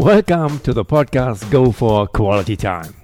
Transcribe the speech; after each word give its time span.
Welcome 0.00 0.60
to 0.60 0.72
the 0.72 0.82
podcast 0.82 1.50
Go 1.50 1.70
for 1.72 2.06
Quality 2.06 2.56
Time. 2.56 2.94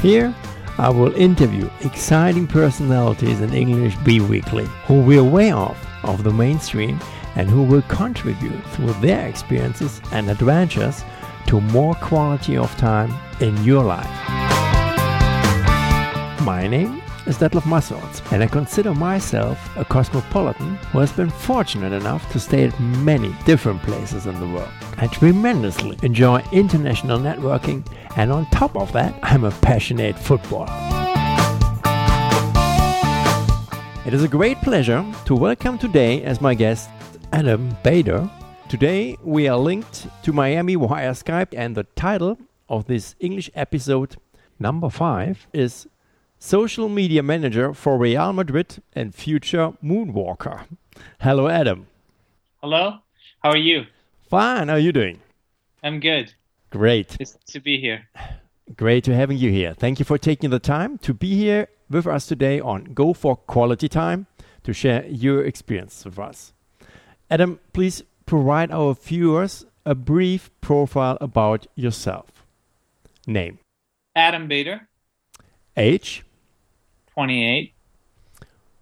Here, 0.00 0.34
I 0.78 0.88
will 0.88 1.14
interview 1.14 1.68
exciting 1.82 2.46
personalities 2.46 3.42
in 3.42 3.52
English 3.52 3.96
B 3.96 4.20
Weekly 4.20 4.64
who 4.86 5.02
we're 5.02 5.22
way 5.22 5.50
off 5.50 5.76
of 6.04 6.24
the 6.24 6.32
mainstream 6.32 6.98
and 7.36 7.50
who 7.50 7.64
will 7.64 7.82
contribute 7.82 8.64
through 8.68 8.94
their 9.02 9.28
experiences 9.28 10.00
and 10.10 10.30
adventures 10.30 11.04
to 11.48 11.60
more 11.60 11.94
quality 11.96 12.56
of 12.56 12.74
time 12.78 13.12
in 13.42 13.62
your 13.62 13.84
life. 13.84 14.08
My 16.46 16.66
name 16.66 17.02
is 17.26 17.38
Detlef 17.38 17.66
Massorts, 17.66 18.20
and 18.32 18.42
I 18.42 18.48
consider 18.48 18.92
myself 18.94 19.76
a 19.76 19.84
cosmopolitan 19.84 20.74
who 20.90 20.98
has 20.98 21.12
been 21.12 21.30
fortunate 21.30 21.92
enough 21.92 22.30
to 22.32 22.40
stay 22.40 22.64
at 22.64 22.80
many 22.80 23.32
different 23.44 23.80
places 23.82 24.26
in 24.26 24.38
the 24.40 24.46
world. 24.48 24.68
I 24.96 25.06
tremendously 25.06 25.98
enjoy 26.02 26.42
international 26.50 27.20
networking, 27.20 27.86
and 28.16 28.32
on 28.32 28.46
top 28.46 28.76
of 28.76 28.92
that, 28.92 29.14
I'm 29.22 29.44
a 29.44 29.52
passionate 29.52 30.18
footballer. 30.18 30.66
It 34.04 34.14
is 34.14 34.24
a 34.24 34.28
great 34.28 34.58
pleasure 34.58 35.04
to 35.26 35.34
welcome 35.36 35.78
today 35.78 36.24
as 36.24 36.40
my 36.40 36.54
guest 36.54 36.90
Adam 37.32 37.76
Bader. 37.84 38.28
Today 38.68 39.16
we 39.22 39.46
are 39.46 39.58
linked 39.58 40.08
to 40.24 40.32
Miami 40.32 40.74
via 40.74 41.12
Skype, 41.12 41.54
and 41.56 41.76
the 41.76 41.84
title 41.94 42.38
of 42.68 42.86
this 42.86 43.14
English 43.20 43.48
episode, 43.54 44.16
number 44.58 44.90
five, 44.90 45.46
is 45.52 45.86
Social 46.44 46.88
Media 46.88 47.22
Manager 47.22 47.72
for 47.72 47.96
Real 47.96 48.32
Madrid 48.32 48.82
and 48.94 49.14
Future 49.14 49.74
Moonwalker. 49.80 50.66
Hello, 51.20 51.46
Adam. 51.46 51.86
Hello. 52.60 52.98
How 53.44 53.50
are 53.50 53.56
you? 53.56 53.84
Fine. 54.28 54.66
How 54.66 54.74
are 54.74 54.80
you 54.80 54.90
doing? 54.90 55.20
I'm 55.84 56.00
good. 56.00 56.34
Great. 56.68 57.16
It's 57.20 57.38
to 57.46 57.60
be 57.60 57.80
here. 57.80 58.08
Great 58.76 59.04
to 59.04 59.14
having 59.14 59.38
you 59.38 59.52
here. 59.52 59.72
Thank 59.72 60.00
you 60.00 60.04
for 60.04 60.18
taking 60.18 60.50
the 60.50 60.58
time 60.58 60.98
to 60.98 61.14
be 61.14 61.36
here 61.36 61.68
with 61.88 62.08
us 62.08 62.26
today 62.26 62.58
on 62.58 62.86
Go 62.92 63.12
for 63.12 63.36
Quality 63.36 63.88
Time 63.88 64.26
to 64.64 64.72
share 64.72 65.06
your 65.06 65.44
experience 65.44 66.04
with 66.04 66.18
us. 66.18 66.52
Adam, 67.30 67.60
please 67.72 68.02
provide 68.26 68.72
our 68.72 68.94
viewers 68.94 69.64
a 69.86 69.94
brief 69.94 70.50
profile 70.60 71.16
about 71.20 71.68
yourself. 71.76 72.44
Name 73.28 73.60
Adam 74.16 74.48
Bader. 74.48 74.88
Age 75.76 76.24
28. 77.14 77.74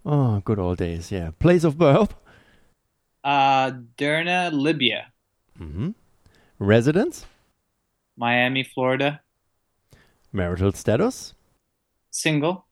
Oh, 0.05 0.39
good 0.45 0.59
old 0.59 0.77
days, 0.77 1.11
yeah. 1.11 1.31
Place 1.39 1.63
of 1.63 1.77
birth 1.77 2.15
Uh, 3.23 3.71
Derna, 3.97 4.49
Libya. 4.51 5.11
mm-hmm. 5.59 5.89
Residence 6.59 7.25
Miami, 8.17 8.63
Florida. 8.63 9.21
Marital 10.33 10.71
status 10.71 11.33
Single. 12.11 12.65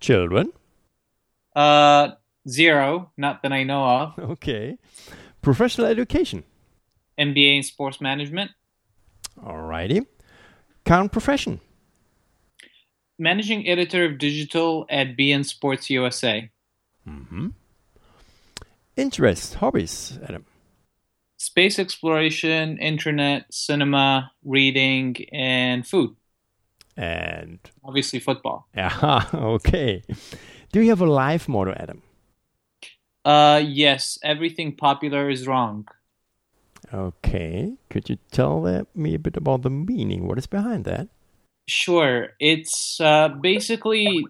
Children 0.00 0.52
Uh, 1.54 2.12
zero. 2.48 3.10
Not 3.16 3.42
that 3.42 3.52
I 3.52 3.62
know 3.64 3.84
of. 3.84 4.18
Okay. 4.32 4.78
Professional 5.42 5.86
education 5.86 6.44
MBA 7.18 7.56
in 7.56 7.62
sports 7.62 8.00
management. 8.00 8.50
Alrighty. 9.40 10.06
Current 10.84 11.12
profession 11.12 11.60
Managing 13.18 13.68
editor 13.68 14.04
of 14.04 14.18
digital 14.18 14.86
at 14.88 15.16
beIN 15.16 15.44
Sports 15.44 15.90
USA. 15.90 16.50
mm-hmm. 17.08 17.48
Interest, 18.96 19.54
hobbies, 19.54 20.18
Adam. 20.28 20.44
Space 21.36 21.78
exploration, 21.78 22.78
internet, 22.78 23.46
cinema, 23.52 24.32
reading, 24.44 25.14
and 25.32 25.86
food. 25.86 26.16
And 26.96 27.60
Obviously, 27.84 28.18
football. 28.18 28.66
aha, 28.76 29.30
okay. 29.34 30.02
Do 30.72 30.82
you 30.82 30.88
have 30.90 31.00
a 31.00 31.06
life 31.06 31.48
motto, 31.48 31.72
Adam? 31.76 32.02
Uh, 33.24 33.62
yes. 33.64 34.18
Everything 34.24 34.74
popular 34.74 35.30
is 35.30 35.46
wrong. 35.46 35.86
Okay. 36.92 37.74
Could 37.88 38.08
you 38.08 38.18
tell 38.32 38.84
me 38.94 39.14
a 39.14 39.18
bit 39.18 39.36
about 39.36 39.62
the 39.62 39.70
meaning? 39.70 40.26
What 40.26 40.38
is 40.38 40.46
behind 40.48 40.84
that? 40.86 41.06
Sure. 41.68 42.30
It's 42.40 43.00
uh, 43.00 43.28
basically 43.28 44.24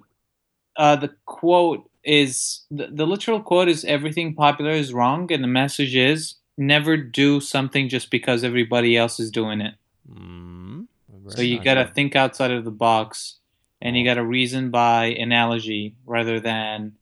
uh, 0.76 0.96
the 0.96 1.10
quote 1.24 1.88
is 2.04 2.62
the, 2.70 2.88
the 2.88 3.06
literal 3.06 3.40
quote 3.40 3.68
is 3.68 3.84
everything 3.84 4.34
popular 4.34 4.72
is 4.72 4.92
wrong, 4.92 5.30
and 5.32 5.42
the 5.42 5.48
message 5.48 5.94
is 5.94 6.34
never 6.56 6.96
do 6.96 7.40
something 7.40 7.88
just 7.88 8.10
because 8.10 8.42
everybody 8.42 8.96
else 8.96 9.20
is 9.20 9.30
doing 9.30 9.60
it. 9.60 9.74
Mm, 10.10 10.86
so 11.28 11.42
you 11.42 11.62
got 11.62 11.74
to 11.74 11.86
think 11.94 12.16
outside 12.16 12.50
of 12.50 12.64
the 12.64 12.70
box, 12.70 13.36
and 13.80 13.96
you 13.96 14.04
got 14.04 14.14
to 14.14 14.24
reason 14.24 14.70
by 14.70 15.06
analogy 15.06 15.94
rather 16.06 16.40
than 16.40 16.94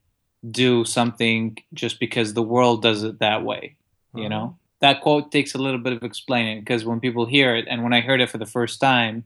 do 0.50 0.84
something 0.84 1.56
just 1.72 1.98
because 1.98 2.34
the 2.34 2.42
world 2.42 2.82
does 2.82 3.02
it 3.02 3.20
that 3.20 3.42
way. 3.42 3.76
You 4.14 4.28
know 4.28 4.56
that 4.80 5.00
quote 5.00 5.32
takes 5.32 5.54
a 5.54 5.58
little 5.58 5.80
bit 5.80 5.92
of 5.92 6.02
explaining 6.02 6.60
because 6.60 6.84
when 6.84 7.00
people 7.00 7.26
hear 7.26 7.54
it, 7.56 7.66
and 7.68 7.82
when 7.82 7.92
I 7.92 8.00
heard 8.00 8.20
it 8.20 8.30
for 8.30 8.38
the 8.38 8.46
first 8.46 8.80
time, 8.80 9.24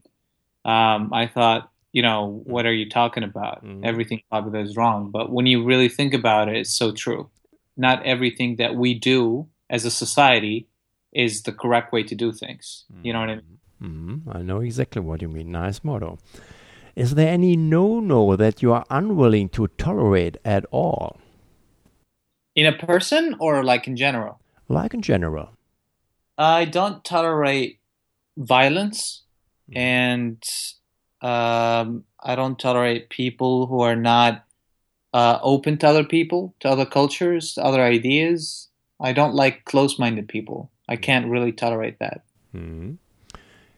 um, 0.65 1.11
I 1.13 1.27
thought, 1.27 1.69
you 1.91 2.01
know, 2.01 2.41
what 2.45 2.65
are 2.65 2.73
you 2.73 2.87
talking 2.89 3.23
about? 3.23 3.63
Mhm. 3.65 3.83
Everything 3.85 4.21
popular 4.29 4.59
is 4.59 4.75
wrong. 4.77 5.11
But 5.11 5.31
when 5.31 5.45
you 5.45 5.63
really 5.63 5.89
think 5.89 6.13
about 6.13 6.47
it, 6.49 6.55
it's 6.57 6.73
so 6.73 6.91
true. 6.91 7.29
Not 7.75 8.03
everything 8.05 8.57
that 8.57 8.75
we 8.75 8.93
do 8.93 9.47
as 9.69 9.85
a 9.85 9.91
society 9.91 10.67
is 11.13 11.43
the 11.43 11.51
correct 11.51 11.91
way 11.91 12.03
to 12.03 12.15
do 12.15 12.31
things. 12.31 12.85
You 13.03 13.11
know 13.13 13.19
what 13.19 13.29
I 13.29 13.35
mean? 13.35 13.57
Mm, 13.81 14.35
I 14.35 14.41
know 14.41 14.59
exactly 14.61 15.01
what 15.01 15.21
you 15.21 15.27
mean. 15.27 15.51
Nice 15.51 15.83
motto. 15.83 16.19
Is 16.95 17.15
there 17.15 17.29
any 17.33 17.55
no-no 17.55 18.35
that 18.35 18.61
you 18.61 18.71
are 18.73 18.85
unwilling 18.89 19.49
to 19.49 19.67
tolerate 19.77 20.37
at 20.45 20.65
all, 20.71 21.19
In 22.55 22.65
a 22.65 22.73
person 22.73 23.35
or 23.39 23.63
like 23.63 23.87
in 23.87 23.95
general? 23.95 24.39
like 24.67 24.93
in 24.93 25.01
general? 25.01 25.49
I 26.37 26.65
don't 26.65 27.03
tolerate 27.03 27.79
violence, 28.37 29.23
and 29.75 30.43
um, 31.21 32.03
I 32.23 32.35
don't 32.35 32.59
tolerate 32.59 33.09
people 33.09 33.67
who 33.67 33.81
are 33.81 33.95
not 33.95 34.45
uh, 35.13 35.39
open 35.41 35.77
to 35.79 35.87
other 35.87 36.03
people, 36.03 36.55
to 36.61 36.69
other 36.69 36.85
cultures, 36.85 37.53
to 37.53 37.63
other 37.63 37.81
ideas. 37.81 38.69
I 38.99 39.13
don't 39.13 39.33
like 39.33 39.65
close-minded 39.65 40.27
people. 40.27 40.71
I 40.87 40.95
can't 40.95 41.27
really 41.27 41.51
tolerate 41.51 41.99
that. 41.99 42.23
Mhm. 42.55 42.97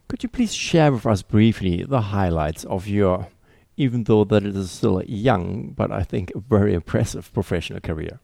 Could 0.07 0.23
you 0.23 0.29
please 0.29 0.53
share 0.53 0.91
with 0.91 1.05
us 1.05 1.21
briefly 1.21 1.83
the 1.83 2.01
highlights 2.01 2.65
of 2.65 2.87
your, 2.87 3.29
even 3.77 4.03
though 4.03 4.23
that 4.25 4.43
it 4.43 4.55
is 4.55 4.71
still 4.71 5.01
young, 5.03 5.73
but 5.75 5.91
I 5.91 6.03
think 6.03 6.31
a 6.35 6.39
very 6.39 6.73
impressive 6.73 7.33
professional 7.33 7.79
career? 7.79 8.19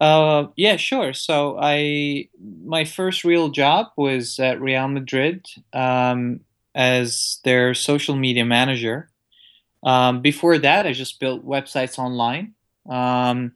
Uh, 0.00 0.48
yeah, 0.56 0.76
sure. 0.76 1.12
So 1.12 1.56
I 1.60 2.28
my 2.64 2.84
first 2.84 3.22
real 3.22 3.50
job 3.50 3.86
was 3.96 4.40
at 4.40 4.60
Real 4.60 4.88
Madrid 4.88 5.46
um, 5.72 6.40
as 6.74 7.40
their 7.44 7.74
social 7.74 8.16
media 8.16 8.44
manager. 8.44 9.10
Um, 9.82 10.22
before 10.22 10.58
that, 10.58 10.86
I 10.86 10.92
just 10.92 11.20
built 11.20 11.44
websites 11.44 11.98
online, 11.98 12.54
um, 12.88 13.52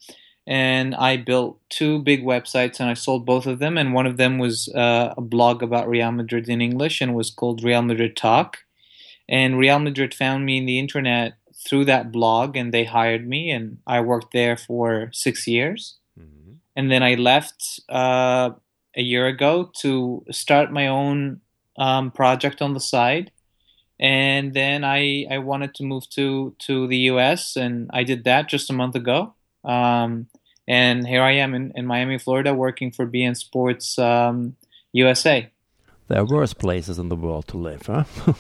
and 0.47 0.95
I 0.95 1.17
built 1.17 1.61
two 1.69 2.01
big 2.01 2.25
websites, 2.25 2.81
and 2.81 2.89
I 2.89 2.95
sold 2.95 3.25
both 3.25 3.47
of 3.47 3.59
them. 3.59 3.79
And 3.79 3.95
one 3.95 4.07
of 4.07 4.17
them 4.17 4.39
was 4.39 4.69
uh, 4.75 5.15
a 5.17 5.21
blog 5.21 5.63
about 5.63 5.89
Real 5.89 6.11
Madrid 6.13 6.49
in 6.49 6.61
English, 6.61 7.01
and 7.01 7.15
was 7.15 7.31
called 7.31 7.63
Real 7.63 7.83
Madrid 7.83 8.17
Talk. 8.17 8.59
And 9.29 9.59
Real 9.59 9.79
Madrid 9.79 10.15
found 10.15 10.47
me 10.47 10.59
in 10.59 10.67
the 10.67 10.79
internet 10.79 11.35
through 11.55 11.85
that 11.87 12.13
blog, 12.13 12.57
and 12.57 12.73
they 12.73 12.85
hired 12.85 13.27
me, 13.27 13.51
and 13.51 13.79
I 13.87 14.01
worked 14.01 14.33
there 14.33 14.57
for 14.57 15.11
six 15.13 15.47
years 15.47 15.99
and 16.77 16.93
then 16.93 17.03
I 17.03 17.15
left 17.15 17.81
uh, 17.89 18.51
a 18.95 19.03
year 19.03 19.27
ago 19.27 19.73
to 19.81 20.25
start 20.31 20.71
my 20.71 20.87
own 20.87 21.41
um, 21.79 22.11
project 22.11 22.63
on 22.63 22.75
the 22.75 22.81
side. 22.81 23.31
And 23.99 24.53
then 24.53 24.85
I 24.85 25.27
I 25.31 25.39
wanted 25.39 25.75
to 25.77 25.85
move 25.85 26.09
to 26.11 26.55
to 26.67 26.87
the 26.87 26.99
U.S. 27.13 27.57
and 27.57 27.91
I 27.93 28.05
did 28.05 28.25
that 28.25 28.49
just 28.49 28.71
a 28.71 28.75
month 28.75 28.95
ago. 28.95 29.35
Um, 29.65 30.29
and 30.69 31.07
here 31.07 31.23
I 31.23 31.33
am 31.33 31.55
in, 31.55 31.73
in 31.75 31.87
Miami, 31.87 32.19
Florida, 32.19 32.53
working 32.53 32.91
for 32.91 33.07
beIN 33.07 33.37
Sports 33.37 33.99
um, 33.99 34.57
USA. 34.93 35.51
There 36.09 36.21
are 36.21 36.27
worse 36.27 36.53
places 36.53 36.99
in 36.99 37.09
the 37.09 37.17
world 37.17 37.49
to 37.49 37.57
live, 37.57 37.87
huh? 37.87 38.05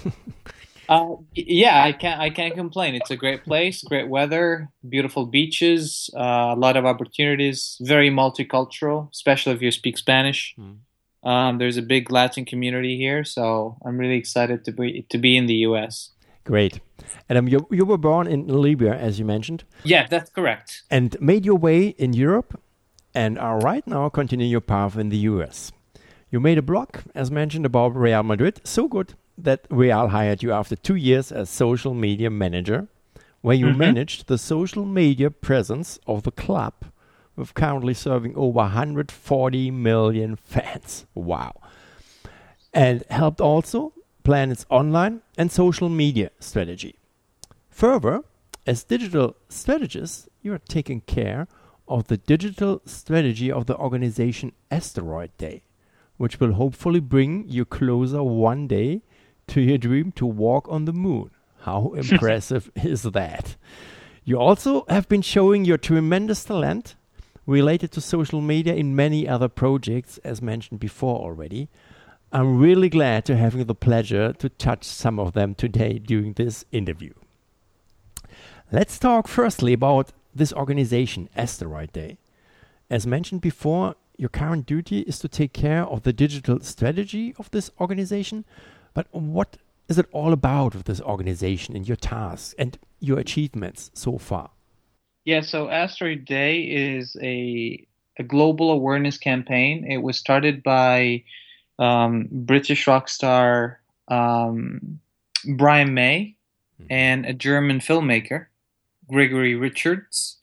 Uh, 0.88 1.16
yeah, 1.34 1.82
I 1.82 1.92
can't. 1.92 2.20
I 2.20 2.30
can't 2.30 2.54
complain. 2.54 2.94
It's 2.94 3.10
a 3.10 3.16
great 3.16 3.44
place, 3.44 3.82
great 3.82 4.08
weather, 4.08 4.68
beautiful 4.88 5.26
beaches, 5.26 6.10
uh, 6.16 6.54
a 6.54 6.56
lot 6.56 6.76
of 6.76 6.86
opportunities. 6.86 7.76
Very 7.80 8.10
multicultural, 8.10 9.10
especially 9.12 9.52
if 9.54 9.62
you 9.62 9.72
speak 9.72 9.98
Spanish. 9.98 10.54
Mm. 10.58 10.78
Um, 11.22 11.58
there's 11.58 11.76
a 11.76 11.82
big 11.82 12.10
Latin 12.10 12.44
community 12.44 12.96
here, 12.96 13.24
so 13.24 13.78
I'm 13.84 13.98
really 13.98 14.16
excited 14.16 14.64
to 14.64 14.72
be 14.72 15.06
to 15.08 15.18
be 15.18 15.36
in 15.36 15.46
the 15.46 15.54
U.S. 15.68 16.10
Great. 16.44 16.80
Adam, 17.28 17.48
you, 17.48 17.66
you 17.72 17.84
were 17.84 17.98
born 17.98 18.28
in 18.28 18.46
Libya, 18.46 18.94
as 18.94 19.18
you 19.18 19.24
mentioned, 19.24 19.64
Yeah, 19.82 20.06
that's 20.08 20.30
correct. 20.30 20.84
and 20.90 21.20
made 21.20 21.44
your 21.44 21.56
way 21.56 21.88
in 21.88 22.12
Europe 22.12 22.60
and 23.12 23.38
are 23.38 23.58
right 23.58 23.84
now 23.86 24.08
continuing 24.08 24.50
your 24.50 24.60
path 24.60 24.96
in 24.96 25.08
the 25.08 25.16
US. 25.30 25.72
You 26.30 26.38
made 26.38 26.58
a 26.58 26.62
blog, 26.62 26.88
as 27.14 27.30
mentioned, 27.30 27.66
about 27.66 27.96
Real 27.96 28.22
Madrid, 28.22 28.60
so 28.62 28.86
good 28.88 29.14
that 29.38 29.66
Real 29.70 30.08
hired 30.08 30.42
you 30.42 30.52
after 30.52 30.76
two 30.76 30.94
years 30.94 31.32
as 31.32 31.50
social 31.50 31.94
media 31.94 32.30
manager, 32.30 32.88
where 33.40 33.56
you 33.56 33.66
mm-hmm. 33.66 33.78
managed 33.78 34.26
the 34.26 34.38
social 34.38 34.84
media 34.84 35.30
presence 35.30 35.98
of 36.06 36.22
the 36.22 36.30
club 36.30 36.74
with 37.36 37.54
currently 37.54 37.94
serving 37.94 38.34
over 38.36 38.58
140 38.58 39.70
million 39.70 40.36
fans. 40.36 41.06
Wow. 41.14 41.60
And 42.72 43.04
helped 43.10 43.40
also 43.40 43.92
plan 44.24 44.50
its 44.50 44.66
online 44.68 45.22
and 45.38 45.52
social 45.52 45.88
media 45.88 46.30
strategy. 46.40 46.96
Further, 47.70 48.22
as 48.66 48.82
digital 48.84 49.36
strategist, 49.48 50.28
you 50.42 50.52
are 50.52 50.58
taking 50.58 51.02
care 51.02 51.46
of 51.86 52.08
the 52.08 52.16
digital 52.16 52.82
strategy 52.84 53.52
of 53.52 53.66
the 53.66 53.76
organization 53.76 54.52
Asteroid 54.70 55.36
Day 55.36 55.62
which 56.16 56.40
will 56.40 56.52
hopefully 56.52 57.00
bring 57.00 57.44
you 57.48 57.64
closer 57.64 58.22
one 58.22 58.66
day 58.66 59.02
to 59.46 59.60
your 59.60 59.78
dream 59.78 60.12
to 60.12 60.26
walk 60.26 60.66
on 60.68 60.84
the 60.84 60.92
moon. 60.92 61.30
How 61.60 61.92
impressive 61.96 62.70
is 62.74 63.02
that? 63.02 63.56
You 64.24 64.38
also 64.38 64.84
have 64.88 65.08
been 65.08 65.22
showing 65.22 65.64
your 65.64 65.78
tremendous 65.78 66.44
talent 66.44 66.96
related 67.46 67.92
to 67.92 68.00
social 68.00 68.40
media 68.40 68.74
in 68.74 68.96
many 68.96 69.28
other 69.28 69.48
projects, 69.48 70.18
as 70.18 70.42
mentioned 70.42 70.80
before 70.80 71.18
already. 71.20 71.68
I'm 72.32 72.58
really 72.58 72.88
glad 72.88 73.24
to 73.26 73.36
having 73.36 73.64
the 73.64 73.74
pleasure 73.74 74.32
to 74.32 74.48
touch 74.48 74.84
some 74.84 75.18
of 75.18 75.32
them 75.32 75.54
today 75.54 75.98
during 75.98 76.32
this 76.32 76.64
interview. 76.72 77.12
Let's 78.72 78.98
talk 78.98 79.28
firstly 79.28 79.72
about 79.72 80.10
this 80.34 80.52
organization, 80.52 81.28
Asteroid 81.36 81.92
Day. 81.92 82.18
As 82.90 83.06
mentioned 83.06 83.40
before, 83.40 83.94
your 84.16 84.28
current 84.28 84.66
duty 84.66 85.00
is 85.00 85.18
to 85.20 85.28
take 85.28 85.52
care 85.52 85.84
of 85.84 86.02
the 86.02 86.12
digital 86.12 86.60
strategy 86.60 87.34
of 87.38 87.50
this 87.52 87.70
organization. 87.80 88.44
But 88.92 89.06
what 89.12 89.56
is 89.88 89.98
it 89.98 90.06
all 90.10 90.32
about 90.32 90.74
with 90.74 90.86
this 90.86 91.00
organization 91.00 91.76
and 91.76 91.86
your 91.86 91.96
tasks 91.96 92.54
and 92.58 92.76
your 92.98 93.18
achievements 93.18 93.90
so 93.94 94.18
far? 94.18 94.50
Yeah, 95.26 95.40
so 95.40 95.68
Asteroid 95.68 96.24
Day 96.24 96.60
is 96.60 97.16
a 97.20 97.84
a 98.16 98.22
global 98.22 98.70
awareness 98.70 99.18
campaign. 99.18 99.84
It 99.84 99.98
was 99.98 100.16
started 100.16 100.62
by 100.62 101.24
um, 101.80 102.28
British 102.30 102.86
rock 102.86 103.08
star 103.08 103.80
um, 104.08 105.00
Brian 105.56 105.92
May 105.94 106.36
mm-hmm. 106.80 106.86
and 106.88 107.26
a 107.26 107.34
German 107.34 107.80
filmmaker, 107.80 108.46
Grigorij 109.10 109.58
Richters. 109.58 110.36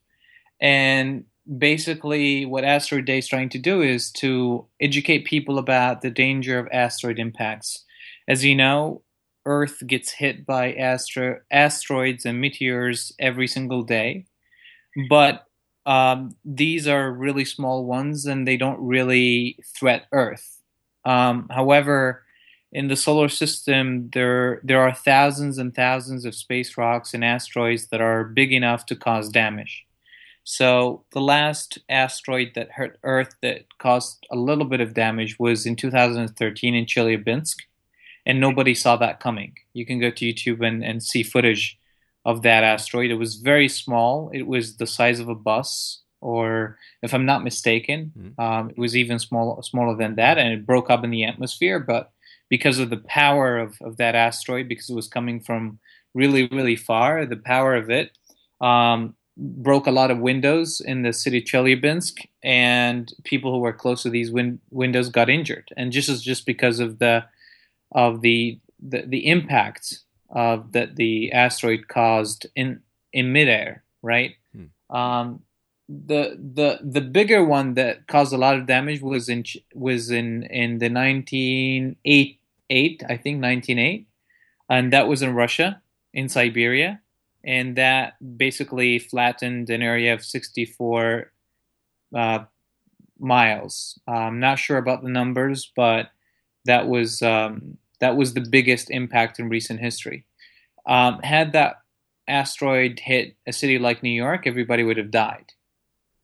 And 0.60 1.24
basically 1.58 2.46
what 2.46 2.66
asteroid 2.66 3.06
day 3.06 3.20
is 3.20 3.28
trying 3.28 3.50
to 3.50 3.60
do 3.60 3.82
is 3.82 4.12
to 4.12 4.66
educate 4.82 5.26
people 5.26 5.58
about 5.58 6.02
the 6.02 6.10
danger 6.10 6.58
of 6.58 6.70
asteroid 6.72 7.20
impacts 7.20 7.84
as 8.30 8.46
you 8.46 8.56
know 8.56 9.02
earth 9.46 9.84
gets 9.86 10.12
hit 10.12 10.46
by 10.46 10.72
astro- 10.72 11.42
asteroids 11.52 12.26
and 12.26 12.40
meteors 12.40 13.12
every 13.20 13.46
single 13.46 13.84
day 13.84 14.26
but 15.10 15.46
um, 15.86 16.36
these 16.46 16.88
are 16.88 17.12
really 17.12 17.46
small 17.46 17.86
ones 17.86 18.26
and 18.26 18.48
they 18.48 18.58
don't 18.58 18.80
really 18.80 19.58
threat 19.78 20.06
earth 20.12 20.62
um, 21.06 21.48
however 21.52 22.24
in 22.72 22.88
the 22.88 22.96
solar 22.96 23.30
system 23.30 24.10
there 24.14 24.62
there 24.64 24.82
are 24.82 24.94
thousands 24.94 25.58
and 25.58 25.76
thousands 25.76 26.26
of 26.26 26.36
space 26.36 26.78
rocks 26.78 27.14
and 27.14 27.24
asteroids 27.24 27.88
that 27.88 28.02
are 28.02 28.24
big 28.24 28.52
enough 28.52 28.86
to 28.86 28.96
cause 28.96 29.30
damage 29.30 29.86
so 30.44 31.06
the 31.12 31.22
last 31.22 31.80
asteroid 31.90 32.52
that 32.56 32.72
hurt 32.72 33.00
Earth 33.04 33.36
that 33.42 33.66
caused 33.80 34.26
a 34.30 34.36
little 34.36 34.66
bit 34.66 34.82
of 34.82 34.94
damage 34.94 35.40
was 35.40 35.66
in 35.66 35.76
2013 35.76 36.76
in 36.76 36.86
Chelyabinsk, 36.86 37.58
and 38.26 38.40
nobody 38.40 38.74
saw 38.74 38.98
that 38.98 39.20
coming. 39.20 39.56
You 39.74 39.86
can 39.86 40.00
go 40.00 40.12
to 40.12 40.26
YouTube 40.26 40.66
and, 40.66 40.84
and 40.84 41.02
see 41.02 41.24
footage 41.24 41.78
of 42.26 42.42
that 42.44 42.64
asteroid. 42.64 43.12
It 43.12 43.16
was 43.16 43.36
very 43.36 43.68
small. 43.68 44.30
It 44.34 44.48
was 44.48 44.78
the 44.78 44.88
size 44.88 45.20
of 45.20 45.30
a 45.30 45.36
bus, 45.36 46.02
or 46.22 46.78
if 47.02 47.14
I'm 47.14 47.26
not 47.26 47.44
mistaken, 47.44 48.12
mm. 48.18 48.40
um, 48.44 48.70
it 48.70 48.78
was 48.78 48.96
even 48.96 49.20
small, 49.20 49.62
smaller 49.62 49.96
than 49.96 50.16
that, 50.16 50.38
and 50.38 50.54
it 50.54 50.66
broke 50.66 50.90
up 50.90 51.04
in 51.04 51.10
the 51.10 51.26
atmosphere. 51.26 51.80
But 51.80 52.12
because 52.50 52.80
of 52.80 52.90
the 52.90 52.98
power 52.98 53.58
of, 53.58 53.76
of 53.82 53.98
that 53.98 54.16
asteroid, 54.16 54.68
because 54.68 54.90
it 54.90 54.96
was 54.96 55.08
coming 55.08 55.42
from 55.42 55.80
really, 56.14 56.48
really 56.48 56.76
far, 56.76 57.26
the 57.26 57.36
power 57.36 57.76
of 57.76 57.90
it, 57.90 58.18
um, 58.62 59.16
broke 59.36 59.88
a 59.88 59.92
lot 59.92 60.12
of 60.12 60.20
windows 60.20 60.80
in 60.80 61.02
the 61.02 61.12
city 61.12 61.40
of 61.40 61.44
Chelyabinsk, 61.44 62.26
and 62.44 63.12
people 63.24 63.52
who 63.52 63.60
were 63.60 63.74
close 63.74 64.04
to 64.04 64.10
these 64.10 64.32
win- 64.32 64.60
windows 64.70 65.10
got 65.10 65.30
injured. 65.30 65.70
And 65.76 65.92
just 65.92 66.24
just 66.24 66.46
because 66.46 66.80
of 66.80 67.00
the 67.00 67.26
of 67.92 68.22
the 68.22 68.60
the, 68.80 69.04
the 69.08 69.28
impact 69.28 70.00
of 70.34 70.74
that 70.74 70.96
the 70.98 71.32
asteroid 71.32 71.88
caused 71.88 72.48
in 72.56 72.82
in 73.14 73.32
midair, 73.32 73.84
right? 74.02 74.36
Hmm. 74.54 74.96
Um, 74.96 75.44
the 75.88 76.38
the 76.38 76.80
the 76.84 77.02
bigger 77.02 77.46
one 77.46 77.76
that 77.76 78.08
caused 78.08 78.34
a 78.34 78.38
lot 78.38 78.58
of 78.58 78.66
damage 78.66 79.02
was 79.02 79.30
in 79.30 79.46
was 79.74 80.10
in 80.10 80.44
in 80.44 80.80
the 80.80 80.90
1908 80.90 82.40
I 83.04 83.18
think 83.18 83.42
1908 83.42 84.08
and 84.70 84.94
that 84.94 85.08
was 85.08 85.22
in 85.22 85.34
Russia 85.34 85.82
in 86.14 86.30
Siberia 86.30 87.02
and 87.44 87.76
that 87.76 88.16
basically 88.38 88.98
flattened 89.00 89.70
an 89.70 89.82
area 89.82 90.14
of 90.14 90.24
64 90.24 91.32
uh, 92.16 92.40
miles. 93.20 94.00
I'm 94.08 94.40
not 94.40 94.60
sure 94.60 94.78
about 94.78 95.04
the 95.04 95.10
numbers, 95.10 95.72
but 95.76 96.10
that 96.66 96.88
was 96.88 97.22
um, 97.22 97.78
that 98.04 98.18
was 98.18 98.34
the 98.34 98.42
biggest 98.42 98.92
impact 98.92 99.40
in 99.40 99.48
recent 99.48 99.80
history. 99.80 100.26
Um, 100.86 101.22
had 101.24 101.54
that 101.54 101.78
asteroid 102.28 103.00
hit 103.00 103.38
a 103.48 103.54
city 103.54 103.80
like 103.80 104.04
New 104.04 104.10
York, 104.10 104.46
everybody 104.46 104.84
would 104.84 104.98
have 104.98 105.10
died. 105.10 105.54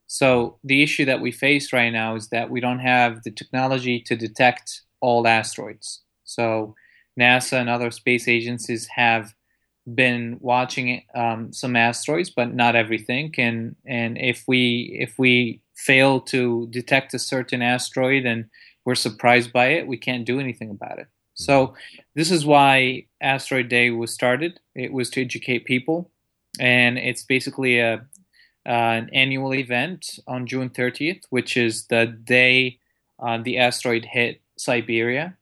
So 0.06 0.58
the 0.62 0.84
issue 0.84 1.06
that 1.06 1.22
we 1.22 1.32
face 1.32 1.72
right 1.72 1.90
now 1.90 2.16
is 2.16 2.28
that 2.30 2.50
we 2.50 2.60
don't 2.60 2.80
have 2.80 3.24
the 3.24 3.32
technology 3.32 4.02
to 4.02 4.18
detect 4.18 4.82
all 5.00 5.26
asteroids. 5.26 6.02
So 6.26 6.76
NASA 7.18 7.54
and 7.54 7.70
other 7.70 7.92
space 7.92 8.28
agencies 8.28 8.86
have 8.88 9.34
been 9.96 10.38
watching 10.42 11.04
um, 11.16 11.54
some 11.54 11.78
asteroids, 11.78 12.30
but 12.30 12.54
not 12.54 12.76
everything. 12.76 13.34
And 13.38 13.78
and 13.86 14.18
if 14.18 14.44
we 14.50 14.98
if 15.00 15.18
we 15.18 15.62
fail 15.78 16.20
to 16.34 16.68
detect 16.72 17.14
a 17.14 17.20
certain 17.20 17.62
asteroid 17.62 18.26
and 18.26 18.50
we're 18.84 18.96
surprised 18.96 19.54
by 19.54 19.68
it, 19.78 19.88
we 19.88 19.96
can't 19.96 20.26
do 20.26 20.42
anything 20.42 20.72
about 20.72 21.00
it. 21.00 21.08
Mm-hmm. 21.40 21.44
So 21.44 21.76
this 22.16 22.32
is 22.32 22.46
why 22.46 23.06
Asteroid 23.22 23.70
Day 23.70 23.92
was 23.92 24.14
started. 24.14 24.60
It 24.76 24.92
was 24.92 25.10
to 25.12 25.22
educate 25.22 25.66
people, 25.66 26.12
and 26.60 26.98
it's 26.98 27.24
basically 27.24 27.80
a 27.80 28.06
uh, 28.66 29.00
an 29.02 29.10
annual 29.14 29.54
event 29.54 30.20
on 30.28 30.46
June 30.46 30.70
30th, 30.70 31.24
which 31.30 31.58
is 31.58 31.88
the 31.88 32.06
day 32.06 32.78
uh, 33.18 33.38
the 33.42 33.58
asteroid 33.58 34.06
hit 34.06 34.42
Siberia. 34.58 35.38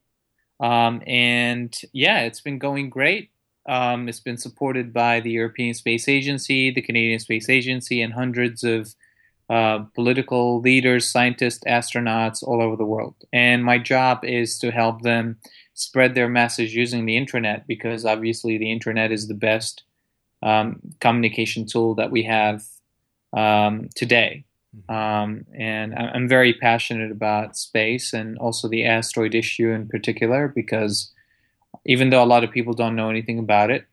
Um, 0.60 1.02
and 1.06 1.76
yeah, 1.94 2.22
it's 2.22 2.42
been 2.42 2.60
going 2.60 2.90
great. 2.90 3.32
Um, 3.68 4.08
it's 4.08 4.20
been 4.20 4.38
supported 4.38 4.94
by 4.94 5.20
the 5.20 5.32
European 5.32 5.74
Space 5.74 6.08
Agency, 6.08 6.72
the 6.72 6.82
Canadian 6.82 7.20
Space 7.20 7.50
Agency, 7.50 8.02
and 8.02 8.14
hundreds 8.14 8.64
of 8.64 8.96
uh, 9.50 9.80
political 9.94 10.62
leaders, 10.62 11.12
scientists, 11.12 11.64
astronauts 11.68 12.44
all 12.44 12.62
over 12.62 12.76
the 12.76 12.86
world. 12.86 13.16
And 13.34 13.64
my 13.64 13.78
job 13.78 14.24
is 14.24 14.58
to 14.60 14.72
help 14.72 15.02
them 15.02 15.38
spread 15.78 16.16
their 16.16 16.30
message 16.30 16.74
using 16.74 17.06
the 17.06 17.18
internet 17.18 17.68
because 17.68 18.06
obviously 18.06 18.58
the 18.58 18.72
internet 18.72 19.12
is 19.12 19.28
the 19.28 19.34
best 19.34 19.84
um, 20.44 20.80
communication 21.00 21.66
tool 21.66 21.96
that 21.96 22.12
we 22.12 22.24
have 22.24 22.64
um, 23.34 23.90
today. 23.96 24.44
Mm-hmm. 24.76 24.94
Um, 24.94 25.46
and 25.58 25.96
I'm 25.96 26.28
very 26.28 26.54
passionate 26.54 27.12
about 27.12 27.58
space 27.58 28.14
and 28.14 28.38
also 28.38 28.68
the 28.68 28.86
asteroid 28.86 29.36
issue 29.36 29.70
in 29.70 29.88
particular 29.88 30.48
because 30.48 31.12
even 31.86 32.10
though 32.10 32.24
a 32.24 32.26
lot 32.26 32.44
of 32.44 32.52
people 32.52 32.74
don't 32.74 32.96
know 32.96 33.10
anything 33.10 33.40
about 33.40 33.72
it. 33.72 33.88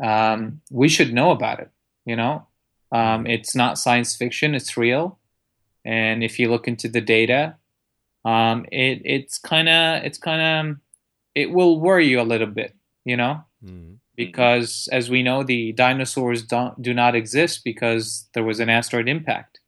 Um, 0.00 0.60
we 0.70 0.88
should 0.88 1.12
know 1.12 1.32
about 1.32 1.60
it. 1.60 1.70
You 2.06 2.16
know, 2.16 2.46
um, 2.92 3.26
it's 3.26 3.54
not 3.54 3.78
science 3.78 4.16
fiction; 4.16 4.54
it's 4.54 4.76
real. 4.76 5.18
And 5.84 6.22
if 6.22 6.38
you 6.38 6.50
look 6.50 6.68
into 6.68 6.88
the 6.88 7.00
data, 7.00 7.56
um, 8.24 8.64
it 8.70 9.02
it's 9.04 9.38
kind 9.38 9.68
of 9.68 10.04
it's 10.04 10.18
kind 10.18 10.40
of 10.40 10.76
it 11.34 11.50
will 11.50 11.80
worry 11.80 12.06
you 12.06 12.20
a 12.20 12.22
little 12.22 12.46
bit. 12.46 12.74
You 13.04 13.16
know, 13.16 13.44
mm-hmm. 13.64 13.94
because 14.14 14.88
as 14.92 15.08
we 15.08 15.22
know, 15.22 15.42
the 15.42 15.72
dinosaurs 15.72 16.42
don't 16.44 16.80
do 16.80 16.92
not 16.92 17.14
exist 17.14 17.62
because 17.64 18.28
there 18.34 18.44
was 18.44 18.60
an 18.60 18.68
asteroid 18.68 19.08
impact, 19.08 19.60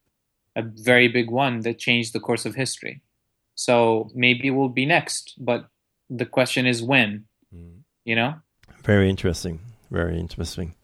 a 0.55 0.63
very 0.63 1.09
big 1.09 1.31
one 1.31 1.61
that 1.61 1.79
changed 1.79 2.13
the 2.13 2.21
course 2.21 2.45
of 2.45 2.55
history. 2.55 3.01
So 3.55 4.11
maybe 4.15 4.51
we'll 4.51 4.69
be 4.69 4.87
next, 4.87 5.35
but 5.39 5.69
the 6.11 6.27
question 6.27 6.67
is 6.67 6.83
when. 6.83 7.25
Mm. 7.55 7.81
You 8.05 8.17
know? 8.17 8.35
Very 8.83 9.09
interesting. 9.09 9.61
Very 9.91 10.19
interesting. 10.19 10.75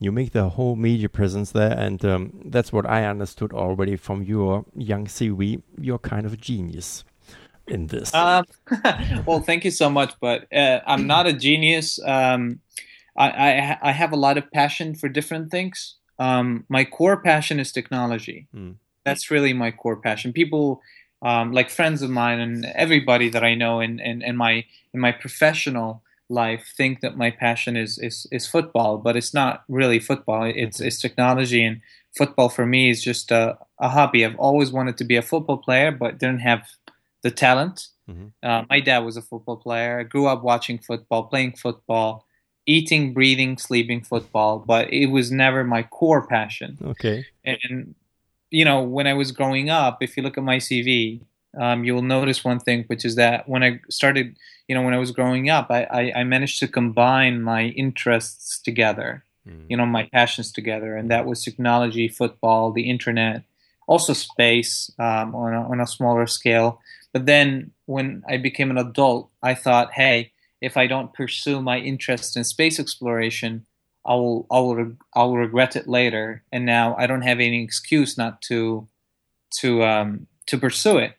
You 0.00 0.10
make 0.12 0.32
the 0.32 0.50
whole 0.50 0.76
media 0.76 1.08
presence 1.08 1.52
there, 1.52 1.72
and 1.72 2.04
um, 2.04 2.42
that's 2.46 2.72
what 2.72 2.84
I 2.84 3.06
understood 3.06 3.52
already 3.52 3.96
from 3.96 4.22
your 4.22 4.64
young 4.76 5.06
CV. 5.06 5.62
You're 5.80 5.98
kind 5.98 6.26
of 6.26 6.32
a 6.32 6.36
genius 6.36 7.04
in 7.66 7.86
this. 7.88 8.12
Um, 8.14 8.44
well, 9.26 9.40
thank 9.40 9.64
you 9.64 9.70
so 9.70 9.88
much, 9.88 10.14
but 10.20 10.52
uh, 10.52 10.80
I'm 10.86 11.06
not 11.06 11.26
a 11.26 11.32
genius. 11.32 11.98
Um, 12.04 12.60
I, 13.16 13.30
I, 13.30 13.78
I 13.82 13.92
have 13.92 14.12
a 14.12 14.16
lot 14.16 14.38
of 14.38 14.50
passion 14.50 14.94
for 14.94 15.08
different 15.08 15.50
things. 15.50 15.96
Um, 16.18 16.64
my 16.68 16.84
core 16.84 17.16
passion 17.16 17.60
is 17.60 17.72
technology. 17.72 18.48
Mm. 18.54 18.76
That's 19.04 19.30
really 19.30 19.52
my 19.52 19.70
core 19.70 19.96
passion. 19.96 20.32
People 20.32 20.82
um, 21.22 21.52
like 21.52 21.70
friends 21.70 22.02
of 22.02 22.10
mine 22.10 22.38
and 22.38 22.64
everybody 22.74 23.28
that 23.30 23.42
I 23.42 23.54
know 23.54 23.80
in, 23.80 23.98
in, 23.98 24.22
in 24.22 24.36
my 24.36 24.64
in 24.92 25.00
my 25.00 25.10
professional 25.10 26.02
life 26.28 26.72
think 26.76 27.00
that 27.00 27.16
my 27.16 27.30
passion 27.30 27.76
is 27.76 27.98
is, 27.98 28.26
is 28.30 28.46
football, 28.46 28.98
but 28.98 29.16
it's 29.16 29.34
not 29.34 29.64
really 29.68 29.98
football. 29.98 30.44
It's 30.44 30.80
it's 30.80 31.00
technology 31.00 31.64
and 31.64 31.80
football 32.16 32.48
for 32.48 32.66
me 32.66 32.90
is 32.90 33.02
just 33.02 33.30
a, 33.30 33.58
a 33.80 33.88
hobby. 33.88 34.24
I've 34.24 34.36
always 34.36 34.70
wanted 34.70 34.96
to 34.98 35.04
be 35.04 35.16
a 35.16 35.22
football 35.22 35.58
player, 35.58 35.90
but 35.90 36.18
didn't 36.18 36.40
have 36.40 36.68
the 37.24 37.30
talent. 37.32 37.88
Mm-hmm. 38.08 38.26
Uh, 38.42 38.62
my 38.70 38.78
dad 38.78 38.98
was 38.98 39.16
a 39.16 39.22
football 39.22 39.56
player. 39.56 39.98
I 39.98 40.02
grew 40.04 40.26
up 40.26 40.44
watching 40.44 40.78
football, 40.78 41.24
playing 41.24 41.54
football, 41.54 42.26
eating, 42.66 43.12
breathing, 43.14 43.56
sleeping 43.58 44.02
football, 44.02 44.58
but 44.60 44.92
it 44.92 45.06
was 45.06 45.32
never 45.32 45.64
my 45.64 45.82
core 45.82 46.26
passion. 46.26 46.78
Okay. 46.84 47.24
And 47.44 47.94
you 48.50 48.64
know, 48.64 48.82
when 48.82 49.08
I 49.08 49.14
was 49.14 49.32
growing 49.32 49.70
up, 49.70 49.98
if 50.00 50.16
you 50.16 50.22
look 50.22 50.38
at 50.38 50.44
my 50.44 50.58
CV, 50.58 51.20
um, 51.58 51.82
you'll 51.84 52.02
notice 52.02 52.44
one 52.44 52.60
thing, 52.60 52.84
which 52.86 53.04
is 53.04 53.16
that 53.16 53.48
when 53.48 53.64
I 53.64 53.80
started, 53.88 54.36
you 54.68 54.74
know, 54.74 54.82
when 54.82 54.94
I 54.94 54.98
was 54.98 55.10
growing 55.10 55.48
up, 55.50 55.70
I, 55.70 55.84
I, 55.84 56.20
I 56.20 56.24
managed 56.24 56.58
to 56.60 56.68
combine 56.68 57.42
my 57.42 57.64
interests 57.68 58.58
together, 58.58 59.24
mm. 59.48 59.64
you 59.68 59.76
know, 59.76 59.86
my 59.86 60.04
passions 60.12 60.52
together, 60.52 60.94
and 60.96 61.10
that 61.10 61.26
was 61.26 61.42
technology, 61.42 62.06
football, 62.06 62.70
the 62.70 62.88
internet, 62.88 63.42
also 63.86 64.12
space 64.12 64.90
um, 64.98 65.34
on, 65.34 65.54
a, 65.54 65.68
on 65.68 65.80
a 65.80 65.86
smaller 65.86 66.26
scale. 66.26 66.80
But 67.14 67.26
then 67.26 67.70
when 67.86 68.24
I 68.28 68.36
became 68.38 68.72
an 68.72 68.76
adult, 68.76 69.30
I 69.40 69.54
thought, 69.54 69.92
hey, 69.92 70.32
if 70.60 70.76
I 70.76 70.88
don't 70.88 71.14
pursue 71.14 71.62
my 71.62 71.78
interest 71.78 72.36
in 72.36 72.42
space 72.42 72.80
exploration, 72.80 73.66
I 74.04 74.14
will 74.16 74.46
I 74.50 74.58
will 74.58 74.96
I 75.14 75.22
will 75.22 75.38
regret 75.38 75.76
it 75.76 75.86
later. 75.88 76.42
And 76.52 76.66
now 76.66 76.96
I 76.98 77.06
don't 77.06 77.22
have 77.22 77.38
any 77.38 77.62
excuse 77.62 78.18
not 78.18 78.42
to 78.48 78.88
to 79.60 79.84
um, 79.84 80.26
to 80.48 80.58
pursue 80.58 80.98
it, 80.98 81.12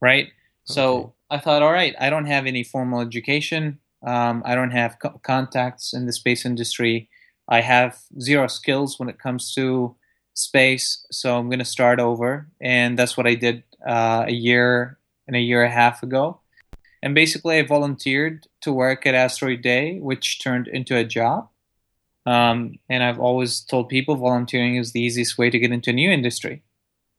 right? 0.00 0.26
Okay. 0.26 0.34
So 0.66 1.14
I 1.30 1.38
thought, 1.38 1.62
all 1.62 1.72
right, 1.72 1.96
I 1.98 2.10
don't 2.10 2.26
have 2.26 2.46
any 2.46 2.62
formal 2.62 3.00
education. 3.00 3.80
Um, 4.06 4.44
I 4.46 4.54
don't 4.54 4.70
have 4.70 4.98
co- 5.02 5.20
contacts 5.24 5.92
in 5.92 6.06
the 6.06 6.12
space 6.12 6.46
industry. 6.46 7.08
I 7.48 7.60
have 7.60 7.98
zero 8.20 8.46
skills 8.46 9.00
when 9.00 9.08
it 9.08 9.18
comes 9.18 9.52
to 9.54 9.96
space. 10.34 11.04
So 11.10 11.36
I'm 11.36 11.48
going 11.48 11.58
to 11.58 11.64
start 11.64 11.98
over, 11.98 12.48
and 12.60 12.96
that's 12.96 13.16
what 13.16 13.26
I 13.26 13.34
did 13.34 13.64
uh, 13.84 14.26
a 14.28 14.32
year 14.32 14.99
and 15.30 15.36
a 15.36 15.40
year 15.40 15.62
and 15.62 15.72
a 15.72 15.76
half 15.76 16.02
ago. 16.02 16.40
And 17.02 17.14
basically, 17.14 17.58
I 17.58 17.62
volunteered 17.62 18.48
to 18.62 18.72
work 18.72 19.06
at 19.06 19.14
Asteroid 19.14 19.62
Day, 19.62 20.00
which 20.00 20.42
turned 20.42 20.66
into 20.66 20.96
a 20.96 21.04
job. 21.04 21.48
Um, 22.26 22.80
and 22.88 23.04
I've 23.04 23.20
always 23.20 23.60
told 23.60 23.88
people 23.88 24.16
volunteering 24.16 24.74
is 24.74 24.90
the 24.90 25.00
easiest 25.00 25.38
way 25.38 25.50
to 25.50 25.58
get 25.58 25.70
into 25.70 25.90
a 25.90 25.92
new 25.92 26.10
industry, 26.10 26.62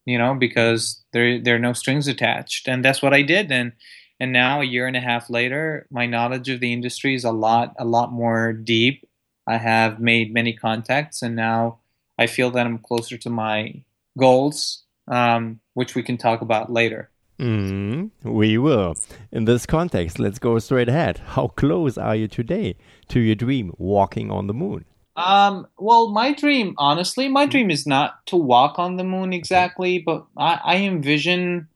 you 0.05 0.17
know, 0.17 0.35
because 0.35 1.01
there 1.13 1.39
there 1.39 1.55
are 1.55 1.67
no 1.67 1.73
strings 1.73 2.09
attached, 2.09 2.67
and 2.67 2.83
that's 2.83 3.01
what 3.01 3.13
I 3.13 3.21
did. 3.21 3.49
And 3.49 3.71
and 4.19 4.33
now 4.33 4.59
a 4.59 4.65
year 4.65 4.87
and 4.87 4.97
a 4.97 5.01
half 5.01 5.29
later, 5.29 5.87
my 5.89 6.05
knowledge 6.05 6.49
of 6.49 6.59
the 6.59 6.73
industry 6.73 7.15
is 7.15 7.23
a 7.23 7.31
lot 7.31 7.73
a 7.79 7.85
lot 7.85 8.11
more 8.11 8.51
deep. 8.51 9.07
I 9.47 9.57
have 9.57 10.01
made 10.01 10.33
many 10.33 10.53
contacts, 10.53 11.21
and 11.21 11.35
now 11.35 11.79
I 12.19 12.27
feel 12.27 12.51
that 12.51 12.65
I'm 12.65 12.77
closer 12.77 13.17
to 13.17 13.29
my 13.29 13.83
goals, 14.17 14.83
um, 15.07 15.61
which 15.75 15.95
we 15.95 16.03
can 16.03 16.17
talk 16.17 16.41
about 16.41 16.71
later. 16.71 17.10
Mm, 17.41 18.11
we 18.23 18.59
will. 18.59 18.93
In 19.31 19.45
this 19.45 19.65
context, 19.65 20.19
let's 20.19 20.37
go 20.37 20.59
straight 20.59 20.87
ahead. 20.87 21.17
How 21.29 21.47
close 21.47 21.97
are 21.97 22.15
you 22.15 22.27
today 22.27 22.75
to 23.07 23.19
your 23.19 23.33
dream, 23.33 23.73
walking 23.79 24.29
on 24.29 24.45
the 24.45 24.53
moon? 24.53 24.85
Um, 25.15 25.67
well, 25.79 26.09
my 26.09 26.33
dream, 26.33 26.75
honestly, 26.77 27.27
my 27.29 27.47
dream 27.47 27.71
is 27.71 27.87
not 27.87 28.23
to 28.27 28.37
walk 28.37 28.77
on 28.77 28.97
the 28.97 29.03
moon 29.03 29.33
exactly, 29.33 29.97
but 29.97 30.27
I, 30.37 30.59
I 30.63 30.75
envision 30.77 31.67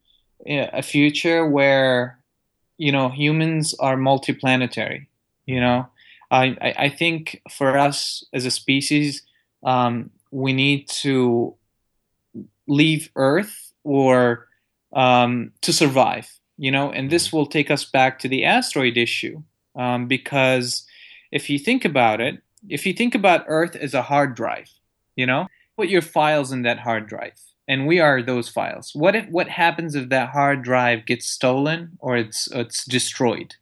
a 0.45 0.83
future 0.83 1.49
where, 1.49 2.19
you 2.77 2.91
know, 2.91 3.09
humans 3.09 3.73
are 3.79 3.97
multiplanetary. 3.97 5.07
You 5.47 5.61
know, 5.61 5.87
I, 6.29 6.55
I, 6.61 6.73
I 6.77 6.89
think 6.89 7.41
for 7.49 7.75
us 7.75 8.23
as 8.33 8.45
a 8.45 8.51
species, 8.51 9.23
um, 9.63 10.11
we 10.29 10.53
need 10.53 10.87
to 11.01 11.55
leave 12.67 13.09
Earth 13.15 13.73
or 13.83 14.47
um, 14.95 15.51
to 15.61 15.71
survive. 15.71 16.31
You 16.57 16.71
know, 16.71 16.89
and 16.89 17.09
this 17.09 17.33
will 17.33 17.45
take 17.45 17.69
us 17.69 17.83
back 17.83 18.17
to 18.19 18.29
the 18.29 18.45
asteroid 18.45 18.97
issue 18.97 19.43
um, 19.75 20.07
because 20.07 20.85
if 21.31 21.49
you 21.49 21.59
think 21.59 21.83
about 21.83 22.21
it, 22.21 22.41
if 22.69 22.85
you 22.85 22.93
think 22.93 23.13
about 23.13 23.43
Earth 23.47 23.75
as 23.75 23.93
a 23.93 24.01
hard 24.01 24.35
drive, 24.35 24.69
you 25.17 25.25
know, 25.25 25.47
put 25.77 25.89
your 25.89 26.01
files 26.01 26.53
in 26.53 26.61
that 26.61 26.79
hard 26.79 27.07
drive, 27.07 27.33
and 27.67 27.87
we 27.87 27.99
are 27.99 28.21
those 28.21 28.47
files. 28.47 28.91
What 28.95 29.15
if, 29.15 29.27
what 29.27 29.49
happens 29.49 29.95
if 29.95 30.09
that 30.09 30.29
hard 30.29 30.63
drive 30.63 31.05
gets 31.05 31.25
stolen 31.27 31.97
or 31.99 32.15
it's 32.15 32.47
it's 32.51 32.85
destroyed, 32.85 33.55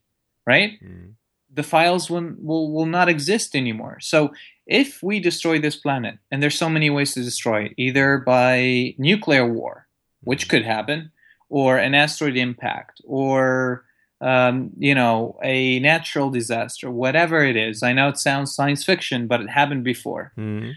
right? 0.45 0.79
Mm. 0.83 1.13
The 1.51 1.63
files 1.63 2.09
will, 2.09 2.33
will 2.37 2.71
will 2.71 2.85
not 2.85 3.09
exist 3.09 3.55
anymore. 3.55 3.97
So 4.01 4.33
if 4.65 5.03
we 5.03 5.19
destroy 5.19 5.59
this 5.59 5.75
planet, 5.75 6.19
and 6.31 6.41
there's 6.41 6.57
so 6.57 6.69
many 6.69 6.89
ways 6.89 7.13
to 7.13 7.23
destroy 7.23 7.63
it, 7.65 7.73
either 7.77 8.19
by 8.19 8.95
nuclear 8.97 9.47
war, 9.47 9.87
which 10.23 10.47
could 10.47 10.63
happen, 10.63 11.11
or 11.53 11.77
an 11.77 11.93
asteroid 11.93 12.36
impact, 12.36 13.00
or 13.05 13.86
um, 14.22 14.72
you 14.75 14.95
know, 14.95 15.38
a 15.43 15.79
natural 15.81 16.31
disaster, 16.31 16.89
whatever 16.89 17.43
it 17.43 17.55
is. 17.55 17.83
I 17.83 17.93
know 17.93 18.10
it 18.10 18.17
sounds 18.17 18.55
science 18.55 18.83
fiction, 18.83 19.27
but 19.27 19.39
it 19.39 19.51
happened 19.51 19.83
before. 19.83 20.33
Mm-hmm. 20.36 20.72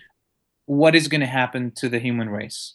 What 0.66 0.94
is 0.94 1.08
going 1.08 1.22
to 1.22 1.26
happen 1.26 1.72
to 1.76 1.88
the 1.88 1.98
human 1.98 2.28
race? 2.28 2.74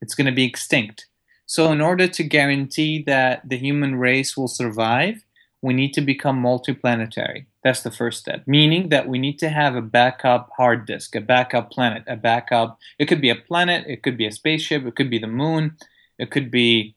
It's 0.00 0.14
going 0.14 0.26
to 0.26 0.32
be 0.32 0.44
extinct. 0.44 1.06
So, 1.44 1.72
in 1.72 1.80
order 1.80 2.06
to 2.06 2.22
guarantee 2.22 3.02
that 3.08 3.48
the 3.48 3.58
human 3.58 3.96
race 3.96 4.36
will 4.36 4.46
survive, 4.46 5.24
we 5.60 5.74
need 5.74 5.92
to 5.94 6.02
become 6.02 6.40
multiplanetary. 6.40 7.46
That's 7.64 7.82
the 7.82 7.90
first 7.90 8.20
step, 8.20 8.44
meaning 8.46 8.90
that 8.90 9.08
we 9.08 9.18
need 9.18 9.40
to 9.40 9.48
have 9.48 9.74
a 9.74 9.82
backup 9.82 10.50
hard 10.56 10.86
disk, 10.86 11.16
a 11.16 11.20
backup 11.20 11.72
planet, 11.72 12.04
a 12.06 12.16
backup. 12.16 12.78
It 13.00 13.06
could 13.06 13.20
be 13.20 13.30
a 13.30 13.34
planet, 13.34 13.86
it 13.88 14.04
could 14.04 14.16
be 14.16 14.26
a 14.26 14.30
spaceship, 14.30 14.86
it 14.86 14.94
could 14.94 15.10
be 15.10 15.18
the 15.18 15.26
moon, 15.26 15.76
it 16.16 16.30
could 16.30 16.52
be 16.52 16.94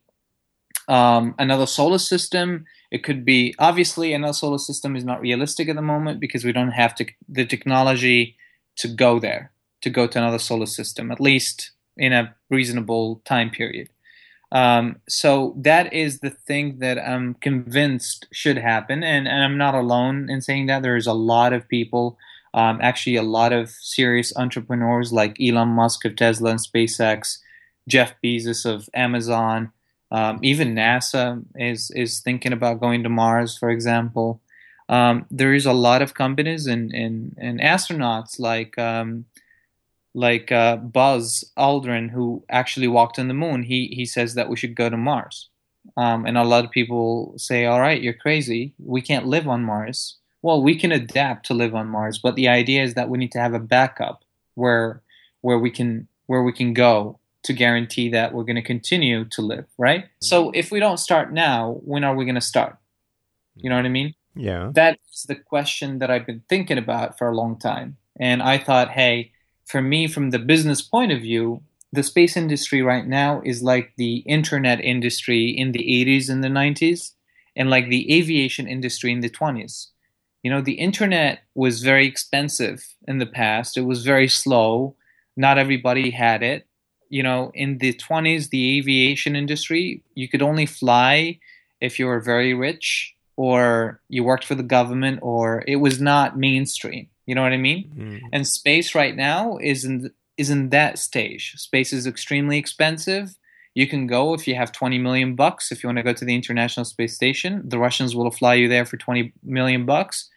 um, 0.88 1.36
another 1.40 1.66
solar 1.66 1.98
system, 1.98 2.66
it 2.92 3.04
could 3.04 3.26
be 3.26 3.56
obviously 3.60 4.14
another 4.14 4.34
solar 4.34 4.58
system 4.58 4.96
is 4.96 5.04
not 5.04 5.22
realistic 5.22 5.70
at 5.70 5.76
the 5.76 5.82
moment 5.82 6.20
because 6.20 6.44
we 6.44 6.52
don't 6.52 6.72
have 6.72 6.94
to, 6.96 7.06
the 7.28 7.46
technology 7.46 8.36
to 8.78 8.88
go 8.88 9.20
there, 9.20 9.52
to 9.82 9.90
go 9.90 10.08
to 10.08 10.18
another 10.18 10.40
solar 10.40 10.66
system, 10.66 11.12
at 11.12 11.20
least 11.20 11.72
in 11.98 12.14
a 12.14 12.36
reasonable 12.50 13.22
time 13.26 13.50
period. 13.50 13.90
Um, 14.52 14.98
so 15.10 15.56
that 15.58 15.92
is 15.92 16.20
the 16.20 16.30
thing 16.30 16.78
that 16.80 17.00
I'm 17.00 17.34
convinced 17.36 18.28
should 18.32 18.58
happen, 18.58 19.04
and, 19.04 19.28
and 19.28 19.44
I'm 19.44 19.58
not 19.58 19.74
alone 19.74 20.30
in 20.30 20.42
saying 20.42 20.68
that. 20.68 20.84
There's 20.84 21.08
a 21.08 21.14
lot 21.14 21.54
of 21.54 21.68
people, 21.68 22.20
um, 22.54 22.78
actually, 22.80 23.16
a 23.16 23.24
lot 23.24 23.52
of 23.52 23.72
serious 23.72 24.32
entrepreneurs 24.36 25.12
like 25.12 25.42
Elon 25.42 25.70
Musk 25.70 26.06
of 26.06 26.16
Tesla 26.16 26.52
and 26.52 26.60
SpaceX, 26.60 27.40
Jeff 27.88 28.14
Bezos 28.24 28.64
of 28.64 28.88
Amazon, 28.94 29.72
um, 30.14 30.40
even 30.44 30.76
NASA 30.76 31.44
is 31.56 31.92
is 31.92 32.20
thinking 32.20 32.54
about 32.54 32.80
going 32.80 33.02
to 33.04 33.10
Mars, 33.10 33.58
for 33.58 33.72
example. 33.72 34.40
Um, 34.88 35.26
there 35.32 35.56
is 35.56 35.66
a 35.66 35.74
lot 35.74 36.04
of 36.04 36.14
companies 36.14 36.68
and 36.68 36.94
and, 36.94 37.36
and 37.40 37.60
astronauts 37.60 38.40
like 38.40 38.78
um, 38.78 39.26
like 40.14 40.52
uh, 40.52 40.78
Buzz 40.78 41.44
Aldrin 41.58 42.12
who 42.12 42.44
actually 42.48 42.88
walked 42.88 43.18
on 43.18 43.28
the 43.28 43.34
moon. 43.34 43.64
He 43.64 43.88
he 43.88 44.06
says 44.06 44.36
that 44.36 44.50
we 44.50 44.56
should 44.56 44.76
go 44.76 44.88
to 44.88 44.98
Mars, 44.98 45.50
um, 45.98 46.28
and 46.28 46.38
a 46.38 46.44
lot 46.44 46.64
of 46.64 46.70
people 46.70 47.34
say, 47.38 47.66
"All 47.66 47.82
right, 47.82 48.02
you're 48.02 48.14
crazy. 48.14 48.76
We 48.78 49.02
can't 49.02 49.26
live 49.26 49.48
on 49.48 49.64
Mars." 49.64 50.18
Well, 50.44 50.62
we 50.62 50.76
can 50.78 50.92
adapt 50.92 51.46
to 51.48 51.54
live 51.56 51.74
on 51.74 51.88
Mars, 51.88 52.20
but 52.20 52.36
the 52.36 52.50
idea 52.50 52.84
is 52.84 52.94
that 52.94 53.10
we 53.10 53.18
need 53.18 53.32
to 53.32 53.40
have 53.40 53.56
a 53.56 53.60
backup 53.60 54.24
where 54.54 55.02
where 55.42 55.58
we 55.58 55.72
can 55.72 56.08
where 56.28 56.44
we 56.44 56.54
can 56.54 56.76
go 56.76 57.20
to 57.44 57.54
guarantee 57.54 58.10
that 58.10 58.34
we're 58.34 58.44
going 58.44 58.56
to 58.56 58.62
continue 58.62 59.26
to 59.26 59.42
live, 59.42 59.66
right? 59.78 60.06
Mm-hmm. 60.06 60.26
So 60.26 60.52
if 60.52 60.72
we 60.72 60.80
don't 60.80 60.98
start 60.98 61.34
now, 61.34 61.80
when 61.84 62.04
are 62.04 62.16
we 62.16 62.26
going 62.26 62.36
to 62.36 62.42
start? 62.42 62.78
You 63.56 63.70
know 63.70 63.76
what 63.76 63.86
I 63.86 63.90
mean? 63.90 64.16
Yeah. 64.36 64.72
That's 64.74 65.24
the 65.24 65.36
question 65.36 66.00
that 66.00 66.10
I've 66.10 66.26
been 66.26 66.44
thinking 66.50 66.78
about 66.78 67.18
for 67.18 67.30
a 67.30 67.36
long 67.36 67.60
time. 67.60 67.98
And 68.20 68.42
I 68.42 68.58
thought, 68.58 68.92
hey, 68.92 69.32
for 69.66 69.82
me, 69.82 70.08
from 70.08 70.32
the 70.32 70.40
business 70.40 70.82
point 70.82 71.12
of 71.12 71.22
view, 71.22 71.62
the 71.92 72.04
space 72.04 72.36
industry 72.36 72.82
right 72.82 73.06
now 73.06 73.42
is 73.46 73.62
like 73.62 73.94
the 73.98 74.18
internet 74.18 74.80
industry 74.82 75.50
in 75.50 75.72
the 75.72 75.80
80s 75.80 76.30
and 76.30 76.44
the 76.44 76.48
90s, 76.48 77.12
and 77.56 77.70
like 77.70 77.90
the 77.90 78.12
aviation 78.12 78.68
industry 78.68 79.12
in 79.12 79.20
the 79.20 79.30
20s. 79.30 79.90
You 80.42 80.50
know, 80.50 80.62
the 80.62 80.74
internet 80.74 81.44
was 81.54 81.84
very 81.84 82.08
expensive 82.08 82.84
in 83.08 83.20
the 83.20 83.28
past. 83.28 83.78
It 83.78 83.86
was 83.86 84.04
very 84.04 84.28
slow. 84.28 84.96
Not 85.38 85.60
everybody 85.60 86.10
had 86.10 86.42
it. 86.42 86.68
You 87.14 87.22
know, 87.22 87.52
in 87.54 87.78
the 87.78 87.94
20s, 87.94 88.50
the 88.50 88.64
aviation 88.80 89.36
industry, 89.36 90.02
you 90.16 90.28
could 90.28 90.42
only 90.42 90.66
fly 90.66 91.40
if 91.80 92.00
you 92.00 92.08
were 92.08 92.20
very 92.20 92.54
rich 92.68 93.14
or 93.36 94.00
you 94.10 94.24
worked 94.24 94.46
for 94.46 94.56
the 94.56 94.70
government 94.78 95.20
or 95.22 95.64
it 95.68 95.76
was 95.76 96.02
not 96.02 96.38
mainstream. 96.38 97.08
You 97.28 97.36
know 97.36 97.44
what 97.44 97.54
I 97.54 97.58
mean? 97.58 97.82
Mm. 97.96 98.22
And 98.34 98.48
space 98.48 98.96
right 98.96 99.16
now 99.16 99.58
is 99.58 99.86
in 99.86 100.12
is 100.38 100.50
in 100.50 100.70
that 100.70 100.98
stage. 100.98 101.54
Space 101.58 101.94
is 101.94 102.08
extremely 102.08 102.58
expensive. 102.58 103.38
You 103.76 103.88
can 103.88 104.08
go 104.08 104.34
if 104.34 104.48
you 104.48 104.56
have 104.56 104.72
20 104.72 104.98
million 104.98 105.36
bucks 105.36 105.72
if 105.72 105.84
you 105.84 105.88
want 105.88 106.00
to 106.00 106.04
go 106.04 106.14
to 106.14 106.26
the 106.26 106.36
International 106.36 106.84
Space 106.84 107.16
Station. 107.16 107.62
The 107.64 107.78
Russians 107.78 108.16
will 108.16 108.32
fly 108.32 108.56
you 108.56 108.68
there 108.68 108.86
for 108.86 108.98
20 108.98 109.34
million 109.44 109.86
bucks. 109.86 110.30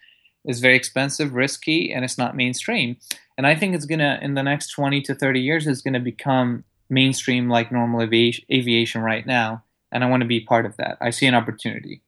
It's 0.47 0.59
very 0.59 0.75
expensive, 0.75 1.33
risky, 1.33 1.91
and 1.91 2.03
it's 2.03 2.17
not 2.17 2.35
mainstream. 2.35 2.97
And 3.37 3.45
I 3.45 3.53
think 3.53 3.75
it's 3.75 3.85
going 3.85 3.99
to 3.99 4.17
in 4.21 4.33
the 4.33 4.43
next 4.43 4.71
20 4.71 5.01
to 5.01 5.13
30 5.13 5.39
years 5.39 5.67
it's 5.67 5.81
going 5.81 5.93
to 5.93 5.99
become 5.99 6.63
mainstream 6.89 7.49
like 7.49 7.71
normal 7.71 8.01
avi- 8.01 8.45
aviation 8.51 9.01
right 9.01 9.27
now, 9.27 9.63
and 9.91 10.03
I 10.03 10.09
want 10.09 10.21
to 10.21 10.27
be 10.27 10.39
part 10.39 10.65
of 10.65 10.77
that. 10.77 10.97
I 11.01 11.11
see 11.11 11.27
an 11.27 11.35
opportunity. 11.35 12.01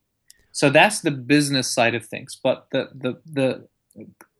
So 0.52 0.70
that's 0.70 1.02
the 1.02 1.12
business 1.12 1.72
side 1.72 1.96
of 1.96 2.06
things, 2.06 2.40
but 2.42 2.68
the 2.72 2.90
the 2.96 3.20
the 3.26 3.68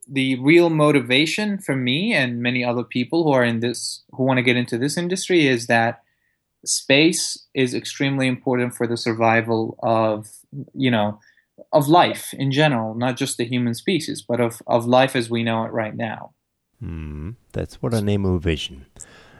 the 0.08 0.40
real 0.40 0.70
motivation 0.70 1.58
for 1.58 1.76
me 1.76 2.12
and 2.12 2.42
many 2.42 2.64
other 2.64 2.82
people 2.82 3.22
who 3.22 3.30
are 3.30 3.44
in 3.44 3.60
this 3.60 4.02
who 4.12 4.24
want 4.24 4.38
to 4.38 4.42
get 4.42 4.56
into 4.56 4.76
this 4.76 4.96
industry 4.96 5.46
is 5.46 5.66
that 5.68 6.02
space 6.64 7.46
is 7.54 7.74
extremely 7.74 8.26
important 8.26 8.74
for 8.74 8.86
the 8.86 8.96
survival 8.96 9.78
of 9.82 10.28
you 10.74 10.90
know 10.90 11.18
of 11.72 11.88
life 11.88 12.32
in 12.34 12.50
general 12.50 12.94
not 12.94 13.16
just 13.16 13.36
the 13.36 13.44
human 13.44 13.74
species 13.74 14.22
but 14.26 14.40
of, 14.40 14.62
of 14.66 14.86
life 14.86 15.14
as 15.14 15.30
we 15.30 15.42
know 15.42 15.64
it 15.64 15.72
right 15.72 15.96
now 15.96 16.32
mm, 16.82 17.34
that's 17.52 17.82
what 17.82 17.94
I 17.94 18.00
name 18.00 18.24
a 18.24 18.38
vision 18.38 18.86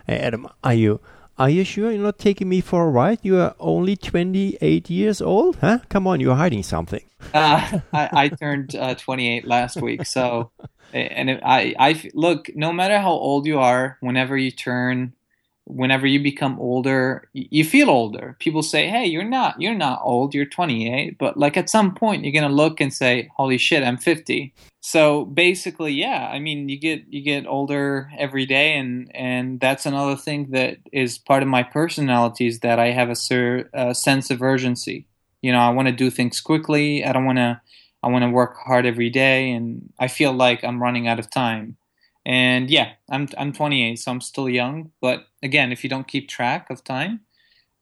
hey 0.07 0.19
adam 0.19 0.49
are 0.62 0.75
you 0.75 1.00
are 1.41 1.49
you 1.49 1.65
sure 1.65 1.91
you're 1.91 2.03
not 2.03 2.19
taking 2.19 2.50
me 2.50 2.61
for 2.61 2.87
a 2.87 2.91
ride? 2.91 3.21
You 3.23 3.39
are 3.39 3.55
only 3.59 3.97
28 3.97 4.91
years 4.91 5.23
old? 5.23 5.57
Huh? 5.57 5.79
Come 5.89 6.07
on, 6.07 6.21
you're 6.21 6.37
hiding 6.37 6.62
something. 6.62 7.03
uh, 7.35 7.81
I, 7.95 8.09
I, 8.12 8.29
turned 8.29 8.77
uh, 8.77 8.95
28 8.95 9.47
last 9.47 9.81
week. 9.81 10.05
So, 10.05 10.50
and 10.93 11.41
I, 11.43 11.75
I 11.79 12.11
look, 12.12 12.50
no 12.55 12.75
matter 12.75 12.99
how 12.99 13.12
old 13.12 13.47
you 13.47 13.59
are, 13.59 13.97
whenever 14.00 14.37
you 14.37 14.50
turn 14.50 15.15
whenever 15.64 16.07
you 16.07 16.21
become 16.21 16.59
older 16.59 17.29
you 17.33 17.64
feel 17.64 17.90
older. 17.90 18.37
People 18.38 18.62
say 18.62 18.88
hey 18.88 19.07
you're 19.07 19.25
not 19.25 19.61
you're 19.61 19.75
not 19.75 20.00
old 20.02 20.35
you're 20.35 20.47
28 20.47 21.19
but 21.19 21.37
like 21.37 21.57
at 21.57 21.71
some 21.71 21.95
point 21.95 22.25
you're 22.25 22.33
to 22.43 22.55
look 22.55 22.81
and 22.81 22.93
say 22.93 23.31
holy 23.37 23.59
shit 23.59 23.83
i'm 23.83 23.97
50 23.97 24.55
so 24.81 25.25
basically 25.25 25.93
yeah 25.93 26.29
i 26.33 26.38
mean 26.38 26.69
you 26.69 26.79
get 26.79 27.05
you 27.09 27.23
get 27.23 27.47
older 27.47 28.11
every 28.19 28.47
day 28.47 28.76
and 28.76 29.11
and 29.14 29.61
that's 29.61 29.87
another 29.87 30.17
thing 30.17 30.50
that 30.50 30.79
is 30.93 31.19
part 31.19 31.43
of 31.43 31.49
my 31.49 31.62
personality 31.62 32.47
is 32.47 32.61
that 32.61 32.79
i 32.79 32.90
have 32.90 33.11
a, 33.11 33.64
a 33.75 33.95
sense 33.95 34.31
of 34.31 34.43
urgency. 34.43 35.07
You 35.43 35.52
know 35.52 35.61
i 35.61 35.71
want 35.71 35.88
to 35.88 35.93
do 35.93 36.11
things 36.11 36.40
quickly. 36.40 37.05
I 37.05 37.12
don't 37.12 37.25
want 37.25 37.38
to 37.38 37.61
i 38.02 38.09
want 38.09 38.25
to 38.25 38.31
work 38.31 38.57
hard 38.57 38.87
every 38.87 39.11
day 39.11 39.50
and 39.50 39.93
i 39.99 40.09
feel 40.09 40.33
like 40.33 40.64
i'm 40.64 40.83
running 40.83 41.07
out 41.07 41.19
of 41.19 41.31
time 41.31 41.76
and 42.25 42.71
yeah, 42.71 42.93
I'm 43.09 43.29
I'm 43.39 43.53
28, 43.53 43.97
so 43.99 44.11
I'm 44.11 44.21
still 44.21 44.49
young. 44.49 44.93
But 45.00 45.27
again, 45.43 45.73
if 45.73 45.83
you 45.85 45.91
don't 45.91 46.07
keep 46.07 46.29
track 46.29 46.71
of 46.71 46.85
time, 46.85 47.21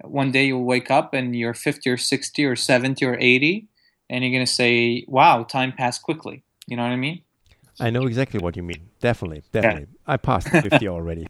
one 0.02 0.30
day 0.30 0.47
you'll 0.47 0.64
wake 0.64 0.90
up 0.90 1.14
and 1.14 1.35
you're 1.35 1.54
50 1.54 1.90
or 1.90 1.97
60 1.97 2.45
or 2.45 2.57
70 2.57 3.04
or 3.04 3.16
80, 3.18 3.68
and 4.09 4.25
you're 4.25 4.33
gonna 4.33 4.47
say, 4.47 5.04
"Wow, 5.09 5.42
time 5.45 5.73
passed 5.73 6.02
quickly." 6.02 6.45
You 6.66 6.76
know 6.76 6.83
what 6.83 6.92
I 6.92 6.97
mean? 6.97 7.23
I 7.80 7.90
know 7.90 8.07
exactly 8.07 8.40
what 8.40 8.57
you 8.57 8.62
mean. 8.62 8.88
Definitely, 9.00 9.42
definitely. 9.52 9.83
Yeah. 9.83 10.14
I 10.14 10.16
passed 10.16 10.49
50 10.49 10.88
already. 10.88 11.28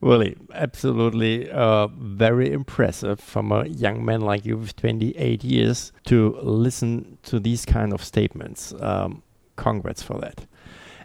Really, 0.00 0.36
absolutely 0.52 1.50
uh, 1.50 1.86
very 1.86 2.52
impressive 2.52 3.18
from 3.18 3.50
a 3.50 3.66
young 3.66 4.04
man 4.04 4.20
like 4.20 4.44
you 4.44 4.58
with 4.58 4.76
28 4.76 5.42
years 5.42 5.92
to 6.06 6.38
listen 6.42 7.18
to 7.24 7.40
these 7.40 7.64
kind 7.64 7.94
of 7.94 8.04
statements. 8.04 8.74
Um, 8.78 9.22
congrats 9.56 10.02
for 10.02 10.18
that. 10.18 10.46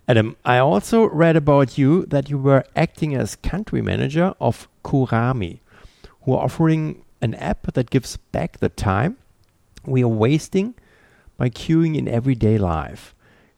Adam, 0.08 0.36
I 0.44 0.58
also 0.58 1.06
read 1.10 1.36
about 1.36 1.78
you 1.78 2.06
that 2.08 2.30
you 2.30 2.38
were 2.38 2.66
acting 2.76 3.16
as 3.16 3.36
country 3.36 3.82
manager 3.82 4.34
of 4.42 4.68
Qurami, 4.84 5.60
who 6.24 6.34
are 6.34 6.46
offering 6.46 7.04
an 7.22 7.36
app 7.36 7.74
that 7.74 7.90
gives 7.90 8.18
back 8.18 8.60
the 8.60 8.70
time 8.70 9.18
we 9.86 10.04
are 10.04 10.08
wasting 10.08 10.76
by 11.38 11.50
queuing 11.50 11.98
in 11.98 12.08
everyday 12.08 12.58
life. 12.58 13.16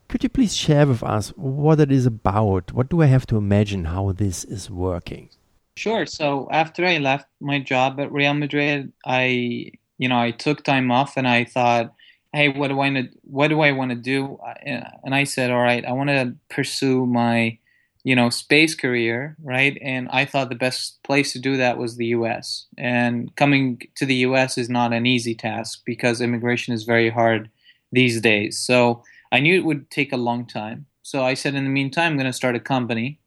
Could 0.07 0.23
you 0.23 0.29
please 0.29 0.55
share 0.55 0.85
with 0.85 1.01
us 1.01 1.29
what 1.29 1.79
it 1.79 1.91
is 1.91 2.05
about? 2.05 2.71
What 2.71 2.89
do 2.89 3.01
I 3.01 3.07
have 3.07 3.25
to 3.27 3.37
imagine 3.37 3.85
how 3.85 4.11
this 4.11 4.43
is 4.43 4.69
working? 4.69 5.29
Sure. 5.75 6.05
So 6.05 6.47
after 6.51 6.85
I 6.85 6.99
left 6.99 7.27
my 7.41 7.59
job 7.59 7.99
at 7.99 8.11
Real 8.11 8.33
Madrid, 8.33 8.93
I 9.05 9.71
you 9.97 10.07
know 10.07 10.19
I 10.19 10.31
took 10.31 10.63
time 10.63 10.91
off 10.91 11.17
and 11.17 11.27
I 11.27 11.45
thought 11.45 11.93
hey, 12.33 12.49
what 12.49 12.69
do 12.69 12.73
I 12.73 12.89
want 12.89 12.95
to, 12.95 13.17
what 13.21 13.47
do 13.49 13.61
I 13.61 13.71
want 13.71 13.91
to 13.91 13.95
do? 13.95 14.39
And 14.65 15.13
I 15.13 15.23
said, 15.23 15.51
all 15.51 15.61
right, 15.61 15.85
I 15.85 15.91
want 15.91 16.09
to 16.09 16.35
pursue 16.49 17.05
my, 17.05 17.59
you 18.03 18.15
know, 18.15 18.29
space 18.29 18.73
career, 18.75 19.37
right? 19.43 19.77
And 19.81 20.09
I 20.09 20.25
thought 20.25 20.49
the 20.49 20.55
best 20.55 21.01
place 21.03 21.31
to 21.33 21.39
do 21.39 21.57
that 21.57 21.77
was 21.77 21.95
the 21.95 22.07
U.S. 22.07 22.65
And 22.77 23.33
coming 23.35 23.81
to 23.95 24.05
the 24.05 24.15
U.S. 24.27 24.57
is 24.57 24.67
not 24.67 24.93
an 24.93 25.05
easy 25.05 25.35
task 25.35 25.83
because 25.85 26.21
immigration 26.21 26.73
is 26.73 26.83
very 26.83 27.09
hard 27.09 27.49
these 27.91 28.19
days. 28.19 28.57
So 28.57 29.03
I 29.31 29.39
knew 29.39 29.55
it 29.55 29.65
would 29.65 29.91
take 29.91 30.11
a 30.11 30.17
long 30.17 30.45
time. 30.47 30.87
So 31.03 31.23
I 31.23 31.35
said, 31.35 31.53
in 31.53 31.65
the 31.65 31.69
meantime, 31.69 32.13
I'm 32.13 32.17
going 32.17 32.25
to 32.25 32.33
start 32.33 32.55
a 32.55 32.59
company, 32.59 33.19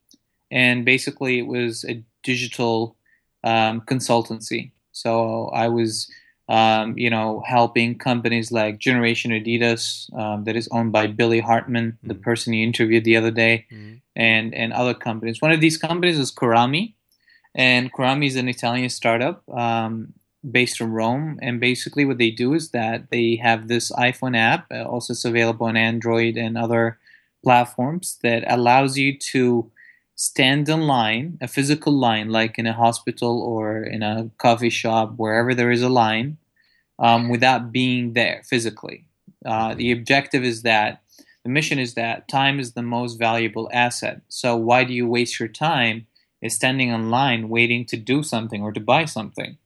and 0.51 0.85
basically 0.85 1.39
it 1.39 1.47
was 1.47 1.85
a 1.85 2.03
digital 2.25 2.97
um, 3.45 3.83
consultancy. 3.83 4.73
So 4.91 5.47
I 5.49 5.69
was 5.69 6.11
um, 6.49 6.97
you 6.97 7.11
know, 7.11 7.43
helping 7.47 7.99
companies 7.99 8.53
like 8.53 8.79
Generation 8.79 9.33
Adidas, 9.33 10.13
um, 10.17 10.45
that 10.45 10.57
is 10.57 10.69
owned 10.71 10.93
by 10.93 11.07
Billy 11.07 11.41
Hartman, 11.41 11.93
mm-hmm. 11.93 12.09
the 12.09 12.15
person 12.15 12.53
you 12.53 12.65
interviewed 12.65 13.05
the 13.05 13.17
other 13.17 13.33
day, 13.33 13.67
mm-hmm. 13.73 13.97
and 14.15 14.55
and 14.55 14.73
other 14.73 14.95
companies. 14.95 15.43
One 15.43 15.53
of 15.53 15.61
these 15.61 15.77
companies 15.77 16.19
is 16.19 16.33
Qurami, 16.33 16.95
and 17.55 17.93
Qurami 17.93 18.27
is 18.27 18.37
an 18.37 18.49
Italian 18.49 18.91
startup 18.91 19.43
um, 19.51 20.13
based 20.49 20.81
in 20.81 20.93
Rome. 20.93 21.39
And 21.43 21.59
basically, 21.59 22.05
what 22.05 22.19
they 22.19 22.31
do 22.31 22.55
is 22.55 22.71
that 22.71 23.11
they 23.11 23.37
have 23.37 23.67
this 23.67 23.91
iPhone 23.93 24.37
app, 24.37 24.67
uh, 24.71 24.85
also 24.85 25.15
it's 25.15 25.25
available 25.25 25.67
on 25.67 25.77
Android 25.77 26.37
and 26.37 26.57
other 26.57 26.99
platforms, 27.43 28.19
that 28.23 28.45
allows 28.47 28.97
you 28.97 29.19
to 29.19 29.71
stand 30.17 30.69
in 30.69 30.81
line, 30.87 31.39
a 31.43 31.47
physical 31.47 31.93
line, 31.93 32.31
like 32.31 32.59
in 32.59 32.67
a 32.67 32.73
hospital 32.73 33.41
or 33.43 33.83
in 33.83 34.03
a 34.03 34.31
coffee 34.39 34.71
shop, 34.71 35.15
wherever 35.17 35.55
there 35.55 35.71
is 35.71 35.83
a 35.83 35.91
line, 35.91 36.39
um, 36.99 37.29
without 37.29 37.71
being 37.71 38.15
there 38.15 38.43
physically. 38.45 39.05
Uh, 39.45 39.75
the 39.75 39.93
objective 39.93 40.43
is 40.43 40.63
that 40.63 41.03
the 41.45 41.51
mission 41.51 41.79
is 41.79 41.95
that 41.95 42.27
time 42.29 42.59
is 42.59 42.73
the 42.73 42.83
most 42.83 43.19
valuable 43.19 43.71
asset. 43.73 44.23
So 44.29 44.57
why 44.57 44.85
do 44.85 44.93
you 44.95 45.07
waste 45.07 45.39
your 45.39 45.49
time 45.49 46.07
is 46.41 46.55
standing 46.55 46.89
in 46.89 47.11
line 47.11 47.49
waiting 47.49 47.85
to 47.87 47.97
do 47.97 48.23
something 48.23 48.63
or 48.63 48.73
to 48.73 48.81
buy 48.81 49.05
something? 49.05 49.59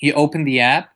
You 0.00 0.14
open 0.14 0.44
the 0.44 0.60
app, 0.60 0.94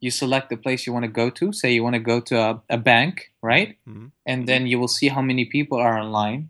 you 0.00 0.10
select 0.10 0.48
the 0.48 0.56
place 0.56 0.86
you 0.86 0.92
want 0.92 1.04
to 1.04 1.10
go 1.10 1.28
to. 1.30 1.52
Say 1.52 1.72
you 1.72 1.84
want 1.84 1.94
to 1.94 2.00
go 2.00 2.20
to 2.20 2.38
a, 2.38 2.62
a 2.70 2.78
bank, 2.78 3.30
right? 3.42 3.76
Mm-hmm. 3.86 4.06
And 4.24 4.48
then 4.48 4.66
you 4.66 4.78
will 4.78 4.88
see 4.88 5.08
how 5.08 5.22
many 5.22 5.44
people 5.44 5.78
are 5.78 5.98
online 5.98 6.48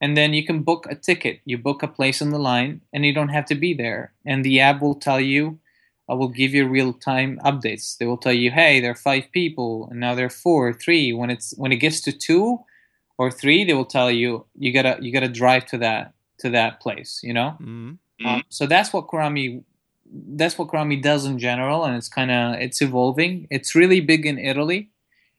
and 0.00 0.16
then 0.16 0.32
you 0.32 0.44
can 0.44 0.62
book 0.62 0.86
a 0.88 0.94
ticket. 0.94 1.40
You 1.44 1.58
book 1.58 1.82
a 1.82 1.88
place 1.88 2.22
on 2.22 2.30
the 2.30 2.38
line, 2.38 2.80
and 2.92 3.04
you 3.04 3.12
don't 3.12 3.28
have 3.28 3.44
to 3.46 3.54
be 3.54 3.74
there. 3.74 4.12
And 4.24 4.44
the 4.44 4.60
app 4.60 4.80
will 4.80 4.94
tell 4.94 5.20
you, 5.20 5.58
I 6.08 6.12
uh, 6.12 6.16
will 6.16 6.28
give 6.28 6.54
you 6.54 6.66
real 6.66 6.92
time 6.92 7.38
updates. 7.44 7.96
They 7.96 8.06
will 8.06 8.16
tell 8.16 8.32
you, 8.32 8.50
hey, 8.50 8.80
there 8.80 8.92
are 8.92 8.96
five 8.96 9.30
people, 9.30 9.88
and 9.90 10.00
now 10.00 10.14
there 10.14 10.26
are 10.26 10.30
four, 10.30 10.72
three. 10.72 11.12
When 11.12 11.30
it's 11.30 11.54
when 11.56 11.72
it 11.72 11.76
gets 11.76 12.00
to 12.02 12.12
two 12.12 12.60
or 13.18 13.30
three, 13.30 13.64
they 13.64 13.74
will 13.74 13.84
tell 13.84 14.10
you 14.10 14.46
you 14.58 14.72
gotta 14.72 14.98
you 15.00 15.12
gotta 15.12 15.28
drive 15.28 15.66
to 15.66 15.78
that 15.78 16.14
to 16.38 16.50
that 16.50 16.80
place. 16.80 17.20
You 17.22 17.34
know. 17.34 17.56
Mm-hmm. 17.60 18.26
Um, 18.26 18.44
so 18.48 18.66
that's 18.66 18.92
what 18.92 19.06
Qurami 19.08 19.62
that's 20.12 20.58
what 20.58 20.68
Qurami 20.68 21.00
does 21.00 21.26
in 21.26 21.38
general, 21.38 21.84
and 21.84 21.96
it's 21.96 22.08
kind 22.08 22.30
of 22.30 22.54
it's 22.54 22.80
evolving. 22.82 23.46
It's 23.50 23.74
really 23.74 24.00
big 24.00 24.26
in 24.26 24.38
Italy 24.38 24.90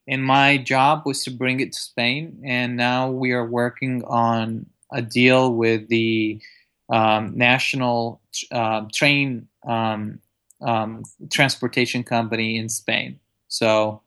and 0.07 0.23
my 0.23 0.57
job 0.57 1.03
was 1.05 1.23
to 1.23 1.31
bring 1.31 1.59
it 1.59 1.73
to 1.73 1.79
Spain. 1.79 2.41
And 2.43 2.75
now 2.75 3.09
we 3.11 3.31
are 3.31 3.45
working 3.45 4.03
on 4.05 4.65
a 4.91 5.01
deal 5.01 5.53
with 5.53 5.87
the 5.87 6.41
um, 6.89 7.37
national 7.37 8.21
uh, 8.51 8.85
train 8.93 9.47
um, 9.67 10.19
um, 10.61 11.03
transportation 11.31 12.03
company 12.03 12.57
in 12.57 12.67
Spain. 12.69 13.19
So 13.47 14.01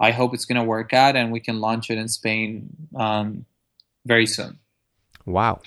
I 0.00 0.10
hope 0.10 0.34
it's 0.34 0.44
going 0.44 0.60
to 0.60 0.64
work 0.64 0.92
out 0.92 1.16
and 1.16 1.30
we 1.30 1.40
can 1.40 1.60
launch 1.60 1.90
it 1.90 1.98
in 1.98 2.08
Spain 2.08 2.68
um, 2.96 3.44
very 4.04 4.26
soon. 4.26 4.58
Wow. 5.24 5.60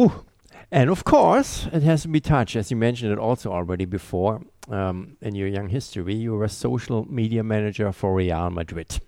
Ooh. 0.00 0.24
And 0.70 0.88
of 0.88 1.04
course, 1.04 1.68
it 1.72 1.82
has 1.82 2.02
to 2.02 2.08
be 2.08 2.20
touched, 2.20 2.56
as 2.56 2.70
you 2.70 2.76
mentioned 2.78 3.12
it 3.12 3.18
also 3.18 3.52
already 3.52 3.84
before 3.84 4.40
um, 4.72 5.16
in 5.20 5.34
your 5.34 5.48
young 5.48 5.68
history. 5.68 6.14
You 6.14 6.32
were 6.32 6.44
a 6.44 6.48
social 6.48 7.04
media 7.10 7.42
manager 7.42 7.92
for 7.92 8.14
Real 8.14 8.50
Madrid. 8.50 9.00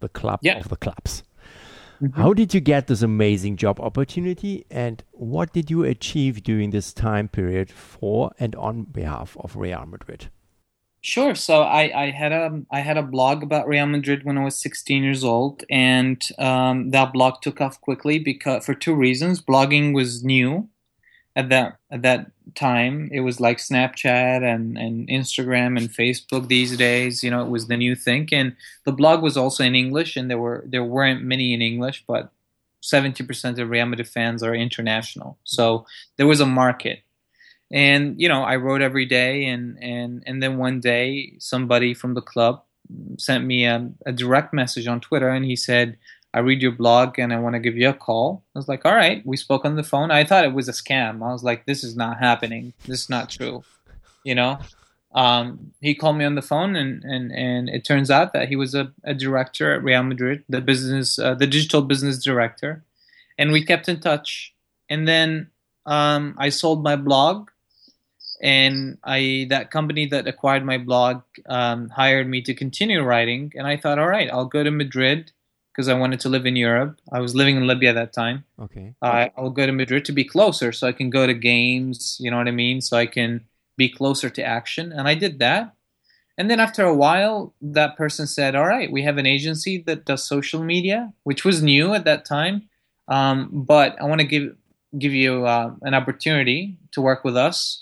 the 0.00 0.08
club 0.10 0.40
Yeah. 0.42 0.58
of 0.58 0.68
the 0.68 0.76
clubs. 0.76 1.22
Mhm. 2.02 2.14
How 2.16 2.34
did 2.34 2.52
you 2.52 2.60
get 2.60 2.88
this 2.88 3.00
amazing 3.00 3.56
job 3.56 3.80
opportunity 3.80 4.66
and 4.70 5.02
what 5.12 5.52
did 5.54 5.70
you 5.70 5.82
achieve 5.84 6.42
during 6.42 6.70
this 6.72 6.92
time 6.92 7.26
period 7.28 7.70
for 7.70 8.32
and 8.38 8.54
on 8.56 8.82
behalf 8.82 9.34
of 9.40 9.56
Real 9.56 9.86
Madrid? 9.86 10.26
Sure. 11.00 11.34
So 11.34 11.62
I, 11.62 12.04
I 12.04 12.10
had 12.10 12.32
a 12.32 12.62
I 12.70 12.80
had 12.80 12.96
a 12.98 13.02
blog 13.02 13.42
about 13.42 13.68
Real 13.68 13.86
Madrid 13.86 14.24
when 14.24 14.36
I 14.38 14.44
was 14.44 14.56
16 14.60 15.02
years 15.02 15.22
old, 15.24 15.62
and 15.70 16.20
um, 16.38 16.90
that 16.90 17.12
blog 17.12 17.34
took 17.42 17.60
off 17.60 17.80
quickly 17.80 18.18
because 18.18 18.64
for 18.66 18.74
two 18.74 18.94
reasons. 18.94 19.40
Blogging 19.42 19.94
was 19.94 20.24
new 20.24 20.68
at 21.36 21.48
that 21.48 21.78
at 21.90 22.02
that 22.02 22.30
time. 22.54 23.08
It 23.12 23.20
was 23.20 23.40
like 23.40 23.58
Snapchat 23.58 24.42
and, 24.42 24.78
and 24.78 25.08
Instagram 25.08 25.78
and 25.78 25.88
Facebook 25.88 26.48
these 26.48 26.76
days. 26.76 27.24
You 27.24 27.30
know, 27.30 27.42
it 27.42 27.50
was 27.50 27.66
the 27.66 27.76
new 27.76 27.94
thing, 27.94 28.28
and 28.32 28.56
the 28.84 28.92
blog 28.92 29.22
was 29.22 29.36
also 29.36 29.64
in 29.64 29.74
English, 29.74 30.16
and 30.16 30.30
there 30.30 30.38
were 30.38 30.64
there 30.66 30.84
weren't 30.84 31.22
many 31.22 31.54
in 31.54 31.62
English, 31.62 32.04
but 32.06 32.30
70% 32.82 33.58
of 33.58 33.70
Real 33.70 33.86
Madrid 33.86 34.08
fans 34.08 34.42
are 34.42 34.54
international, 34.54 35.38
so 35.44 35.86
there 36.16 36.26
was 36.26 36.40
a 36.40 36.46
market 36.46 37.00
and 37.70 38.20
you 38.20 38.28
know 38.28 38.42
i 38.42 38.56
wrote 38.56 38.82
every 38.82 39.06
day 39.06 39.46
and 39.46 39.82
and 39.82 40.22
and 40.26 40.42
then 40.42 40.58
one 40.58 40.80
day 40.80 41.34
somebody 41.38 41.94
from 41.94 42.14
the 42.14 42.20
club 42.20 42.62
sent 43.18 43.44
me 43.44 43.64
a, 43.64 43.90
a 44.06 44.12
direct 44.12 44.52
message 44.52 44.86
on 44.86 45.00
twitter 45.00 45.28
and 45.28 45.44
he 45.44 45.56
said 45.56 45.96
i 46.34 46.40
read 46.40 46.60
your 46.60 46.72
blog 46.72 47.18
and 47.18 47.32
i 47.32 47.38
want 47.38 47.54
to 47.54 47.60
give 47.60 47.76
you 47.76 47.88
a 47.88 47.94
call. 47.94 48.42
I 48.54 48.58
was 48.58 48.68
like 48.68 48.84
all 48.84 48.94
right. 48.94 49.24
We 49.24 49.36
spoke 49.36 49.64
on 49.64 49.76
the 49.76 49.82
phone. 49.82 50.10
I 50.10 50.24
thought 50.24 50.44
it 50.44 50.52
was 50.52 50.68
a 50.68 50.72
scam. 50.72 51.22
I 51.22 51.32
was 51.32 51.44
like 51.44 51.64
this 51.64 51.82
is 51.82 51.96
not 51.96 52.18
happening. 52.18 52.74
This 52.86 53.02
is 53.02 53.10
not 53.10 53.30
true. 53.30 53.64
You 54.24 54.34
know? 54.34 54.58
Um, 55.14 55.72
he 55.80 55.94
called 55.94 56.16
me 56.16 56.24
on 56.24 56.34
the 56.34 56.42
phone 56.42 56.74
and, 56.74 57.04
and, 57.04 57.30
and 57.30 57.68
it 57.68 57.84
turns 57.84 58.10
out 58.10 58.32
that 58.32 58.48
he 58.48 58.56
was 58.56 58.74
a, 58.74 58.92
a 59.04 59.14
director 59.14 59.72
at 59.72 59.84
real 59.84 60.02
madrid 60.02 60.42
the 60.48 60.60
business 60.60 61.20
uh, 61.20 61.34
the 61.34 61.46
digital 61.46 61.82
business 61.82 62.22
director. 62.22 62.82
And 63.38 63.52
we 63.52 63.64
kept 63.64 63.88
in 63.88 64.00
touch. 64.00 64.52
And 64.90 65.08
then 65.08 65.50
um, 65.86 66.34
i 66.38 66.48
sold 66.48 66.82
my 66.82 66.96
blog. 66.96 67.50
And 68.42 68.98
I 69.04 69.46
that 69.50 69.70
company 69.70 70.06
that 70.06 70.26
acquired 70.26 70.64
my 70.64 70.76
blog 70.76 71.22
um, 71.48 71.88
hired 71.88 72.28
me 72.28 72.42
to 72.42 72.52
continue 72.52 73.00
writing, 73.00 73.52
and 73.54 73.66
I 73.66 73.76
thought, 73.76 73.98
all 73.98 74.08
right, 74.08 74.28
I'll 74.30 74.44
go 74.44 74.62
to 74.62 74.70
Madrid 74.70 75.30
because 75.74 75.88
I 75.88 75.94
wanted 75.94 76.20
to 76.20 76.28
live 76.28 76.46
in 76.46 76.54
Europe. 76.54 77.00
I 77.12 77.20
was 77.20 77.34
living 77.34 77.56
in 77.56 77.66
Libya 77.66 77.90
at 77.90 77.94
that 77.94 78.12
time. 78.12 78.44
Okay. 78.60 78.94
Uh, 79.02 79.28
I'll 79.36 79.50
go 79.50 79.66
to 79.66 79.72
Madrid 79.72 80.04
to 80.04 80.12
be 80.12 80.22
closer, 80.22 80.70
so 80.70 80.86
I 80.86 80.92
can 80.92 81.10
go 81.10 81.26
to 81.26 81.34
games. 81.34 82.16
You 82.20 82.30
know 82.30 82.36
what 82.36 82.46
I 82.46 82.52
mean? 82.52 82.80
So 82.80 82.96
I 82.96 83.06
can 83.06 83.44
be 83.76 83.88
closer 83.88 84.30
to 84.30 84.42
action, 84.42 84.92
and 84.92 85.08
I 85.08 85.14
did 85.16 85.40
that. 85.40 85.74
And 86.38 86.48
then 86.48 86.60
after 86.60 86.84
a 86.84 86.94
while, 86.94 87.54
that 87.60 87.96
person 87.96 88.26
said, 88.28 88.54
"All 88.54 88.66
right, 88.66 88.90
we 88.90 89.02
have 89.02 89.18
an 89.18 89.26
agency 89.26 89.82
that 89.86 90.04
does 90.04 90.24
social 90.24 90.62
media, 90.62 91.12
which 91.24 91.44
was 91.44 91.62
new 91.62 91.92
at 91.92 92.04
that 92.04 92.24
time, 92.24 92.68
um, 93.08 93.50
but 93.52 94.00
I 94.00 94.04
want 94.04 94.20
to 94.20 94.26
give 94.26 94.56
give 94.96 95.12
you 95.12 95.44
uh, 95.44 95.74
an 95.82 95.94
opportunity 95.94 96.78
to 96.92 97.00
work 97.00 97.24
with 97.24 97.36
us." 97.36 97.80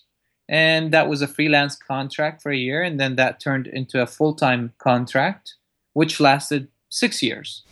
and 0.48 0.92
that 0.92 1.08
was 1.08 1.22
a 1.22 1.28
freelance 1.28 1.76
contract 1.76 2.42
for 2.42 2.50
a 2.50 2.56
year 2.56 2.82
and 2.82 2.98
then 2.98 3.14
that 3.14 3.38
turned 3.38 3.68
into 3.68 4.02
a 4.02 4.08
full-time 4.08 4.72
contract 4.78 5.54
which 5.92 6.18
lasted 6.18 6.66
six 6.88 7.22
years 7.22 7.62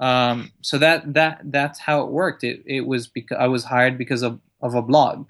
um, 0.00 0.50
so 0.60 0.78
that 0.78 1.14
that 1.14 1.40
that's 1.44 1.78
how 1.78 2.02
it 2.02 2.10
worked 2.10 2.44
it, 2.44 2.62
it 2.66 2.86
was 2.86 3.06
because 3.06 3.38
i 3.40 3.46
was 3.46 3.64
hired 3.64 3.96
because 3.96 4.22
of, 4.22 4.40
of 4.60 4.74
a 4.74 4.82
blog 4.82 5.28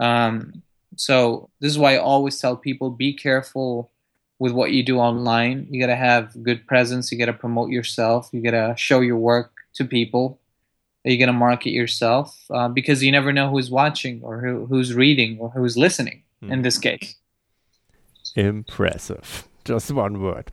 um, 0.00 0.62
so 0.96 1.50
this 1.60 1.70
is 1.70 1.78
why 1.78 1.94
i 1.94 1.98
always 1.98 2.38
tell 2.38 2.56
people 2.56 2.90
be 2.90 3.12
careful 3.12 3.90
with 4.38 4.52
what 4.52 4.72
you 4.72 4.82
do 4.82 4.98
online 4.98 5.66
you 5.70 5.80
got 5.80 5.86
to 5.86 5.96
have 5.96 6.42
good 6.42 6.66
presence 6.66 7.12
you 7.12 7.18
got 7.18 7.26
to 7.26 7.32
promote 7.32 7.70
yourself 7.70 8.28
you 8.32 8.40
got 8.42 8.50
to 8.50 8.74
show 8.76 9.00
your 9.00 9.18
work 9.18 9.52
to 9.74 9.84
people 9.84 10.38
are 11.04 11.10
you 11.10 11.18
going 11.18 11.26
to 11.26 11.34
market 11.34 11.70
yourself? 11.70 12.44
Uh, 12.50 12.68
because 12.68 13.02
you 13.02 13.12
never 13.12 13.32
know 13.32 13.50
who's 13.50 13.70
watching 13.70 14.20
or 14.22 14.40
who, 14.40 14.64
who's 14.66 14.94
reading 14.94 15.38
or 15.38 15.50
who's 15.50 15.76
listening 15.76 16.22
in 16.42 16.62
this 16.62 16.78
case. 16.78 17.16
Impressive. 18.36 19.46
Just 19.64 19.90
one 19.90 20.20
word. 20.20 20.50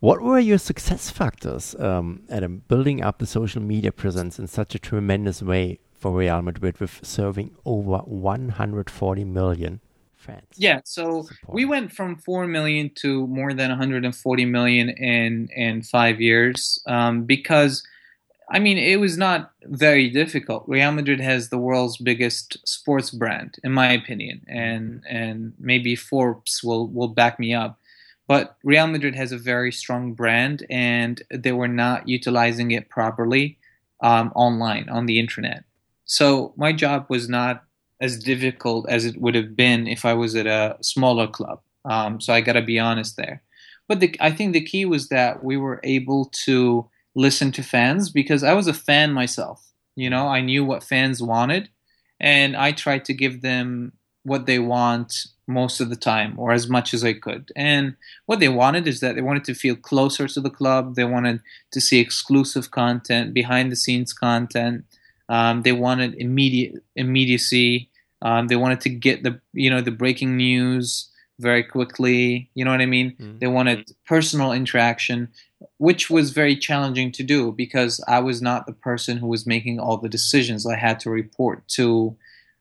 What 0.00 0.20
were 0.20 0.38
your 0.38 0.58
success 0.58 1.10
factors, 1.10 1.74
um, 1.78 2.22
Adam, 2.28 2.62
building 2.68 3.02
up 3.02 3.18
the 3.18 3.26
social 3.26 3.62
media 3.62 3.92
presence 3.92 4.38
in 4.38 4.46
such 4.46 4.74
a 4.74 4.78
tremendous 4.78 5.42
way 5.42 5.78
for 5.94 6.12
Real 6.12 6.42
Madrid 6.42 6.78
with 6.78 7.00
serving 7.02 7.54
over 7.64 7.98
140 7.98 9.24
million 9.24 9.80
fans? 10.14 10.46
Yeah, 10.56 10.80
so 10.84 11.26
we 11.48 11.64
went 11.64 11.92
from 11.92 12.16
4 12.16 12.46
million 12.46 12.90
to 12.96 13.26
more 13.26 13.54
than 13.54 13.70
140 13.70 14.44
million 14.44 14.90
in, 14.90 15.48
in 15.56 15.82
five 15.82 16.20
years 16.20 16.82
um, 16.86 17.24
because– 17.24 17.82
I 18.48 18.60
mean, 18.60 18.78
it 18.78 19.00
was 19.00 19.18
not 19.18 19.52
very 19.64 20.08
difficult. 20.08 20.64
Real 20.68 20.92
Madrid 20.92 21.20
has 21.20 21.48
the 21.48 21.58
world's 21.58 21.96
biggest 21.96 22.56
sports 22.66 23.10
brand, 23.10 23.56
in 23.64 23.72
my 23.72 23.90
opinion, 23.92 24.42
and 24.46 25.02
and 25.08 25.52
maybe 25.58 25.96
Forbes 25.96 26.62
will 26.62 26.88
will 26.88 27.08
back 27.08 27.40
me 27.40 27.54
up. 27.54 27.78
But 28.28 28.56
Real 28.64 28.86
Madrid 28.86 29.14
has 29.14 29.32
a 29.32 29.38
very 29.38 29.70
strong 29.70 30.12
brand, 30.12 30.66
and 30.68 31.22
they 31.30 31.52
were 31.52 31.68
not 31.68 32.08
utilizing 32.08 32.72
it 32.72 32.88
properly 32.88 33.58
um, 34.00 34.32
online 34.34 34.88
on 34.88 35.06
the 35.06 35.18
internet. 35.18 35.64
So 36.04 36.52
my 36.56 36.72
job 36.72 37.06
was 37.08 37.28
not 37.28 37.64
as 38.00 38.18
difficult 38.18 38.88
as 38.88 39.04
it 39.04 39.20
would 39.20 39.34
have 39.34 39.56
been 39.56 39.86
if 39.86 40.04
I 40.04 40.12
was 40.12 40.34
at 40.36 40.46
a 40.46 40.76
smaller 40.82 41.26
club. 41.26 41.60
Um, 41.84 42.20
so 42.20 42.32
I 42.32 42.40
got 42.40 42.54
to 42.54 42.62
be 42.62 42.78
honest 42.78 43.16
there. 43.16 43.42
But 43.88 44.00
the, 44.00 44.16
I 44.20 44.30
think 44.32 44.52
the 44.52 44.64
key 44.64 44.84
was 44.84 45.08
that 45.08 45.44
we 45.44 45.56
were 45.56 45.80
able 45.84 46.26
to 46.44 46.88
listen 47.14 47.52
to 47.52 47.62
fans 47.62 48.10
because 48.10 48.42
I 48.42 48.52
was 48.52 48.66
a 48.66 48.74
fan 48.74 49.12
myself. 49.12 49.64
You 49.94 50.10
know, 50.10 50.26
I 50.26 50.40
knew 50.40 50.64
what 50.64 50.82
fans 50.82 51.22
wanted, 51.22 51.70
and 52.20 52.56
I 52.56 52.72
tried 52.72 53.04
to 53.06 53.14
give 53.14 53.40
them 53.40 53.92
what 54.26 54.46
they 54.46 54.58
want 54.58 55.28
most 55.46 55.80
of 55.80 55.88
the 55.88 55.96
time 55.96 56.34
or 56.36 56.52
as 56.52 56.68
much 56.68 56.92
as 56.92 57.04
I 57.04 57.12
could. 57.12 57.52
And 57.54 57.94
what 58.26 58.40
they 58.40 58.48
wanted 58.48 58.88
is 58.88 58.98
that 59.00 59.14
they 59.14 59.22
wanted 59.22 59.44
to 59.44 59.54
feel 59.54 59.76
closer 59.76 60.26
to 60.26 60.40
the 60.40 60.50
club. 60.50 60.96
They 60.96 61.04
wanted 61.04 61.40
to 61.70 61.80
see 61.80 62.00
exclusive 62.00 62.72
content, 62.72 63.32
behind 63.32 63.70
the 63.70 63.76
scenes 63.76 64.12
content. 64.12 64.84
Um, 65.28 65.62
they 65.62 65.72
wanted 65.72 66.14
immediate 66.14 66.82
immediacy. 66.96 67.88
Um, 68.22 68.48
they 68.48 68.56
wanted 68.56 68.80
to 68.82 68.88
get 68.88 69.22
the 69.22 69.40
you 69.52 69.70
know 69.70 69.80
the 69.80 69.90
breaking 69.92 70.36
news 70.36 71.08
very 71.38 71.62
quickly. 71.62 72.50
You 72.54 72.64
know 72.64 72.70
what 72.72 72.80
I 72.80 72.86
mean? 72.86 73.12
Mm-hmm. 73.12 73.38
They 73.38 73.46
wanted 73.46 73.92
personal 74.06 74.52
interaction, 74.52 75.28
which 75.78 76.10
was 76.10 76.30
very 76.30 76.56
challenging 76.56 77.12
to 77.12 77.22
do 77.22 77.52
because 77.52 78.02
I 78.08 78.20
was 78.20 78.42
not 78.42 78.66
the 78.66 78.72
person 78.72 79.18
who 79.18 79.28
was 79.28 79.46
making 79.46 79.78
all 79.78 79.98
the 79.98 80.08
decisions. 80.08 80.66
I 80.66 80.76
had 80.76 80.98
to 81.00 81.10
report 81.10 81.66
to 81.68 82.16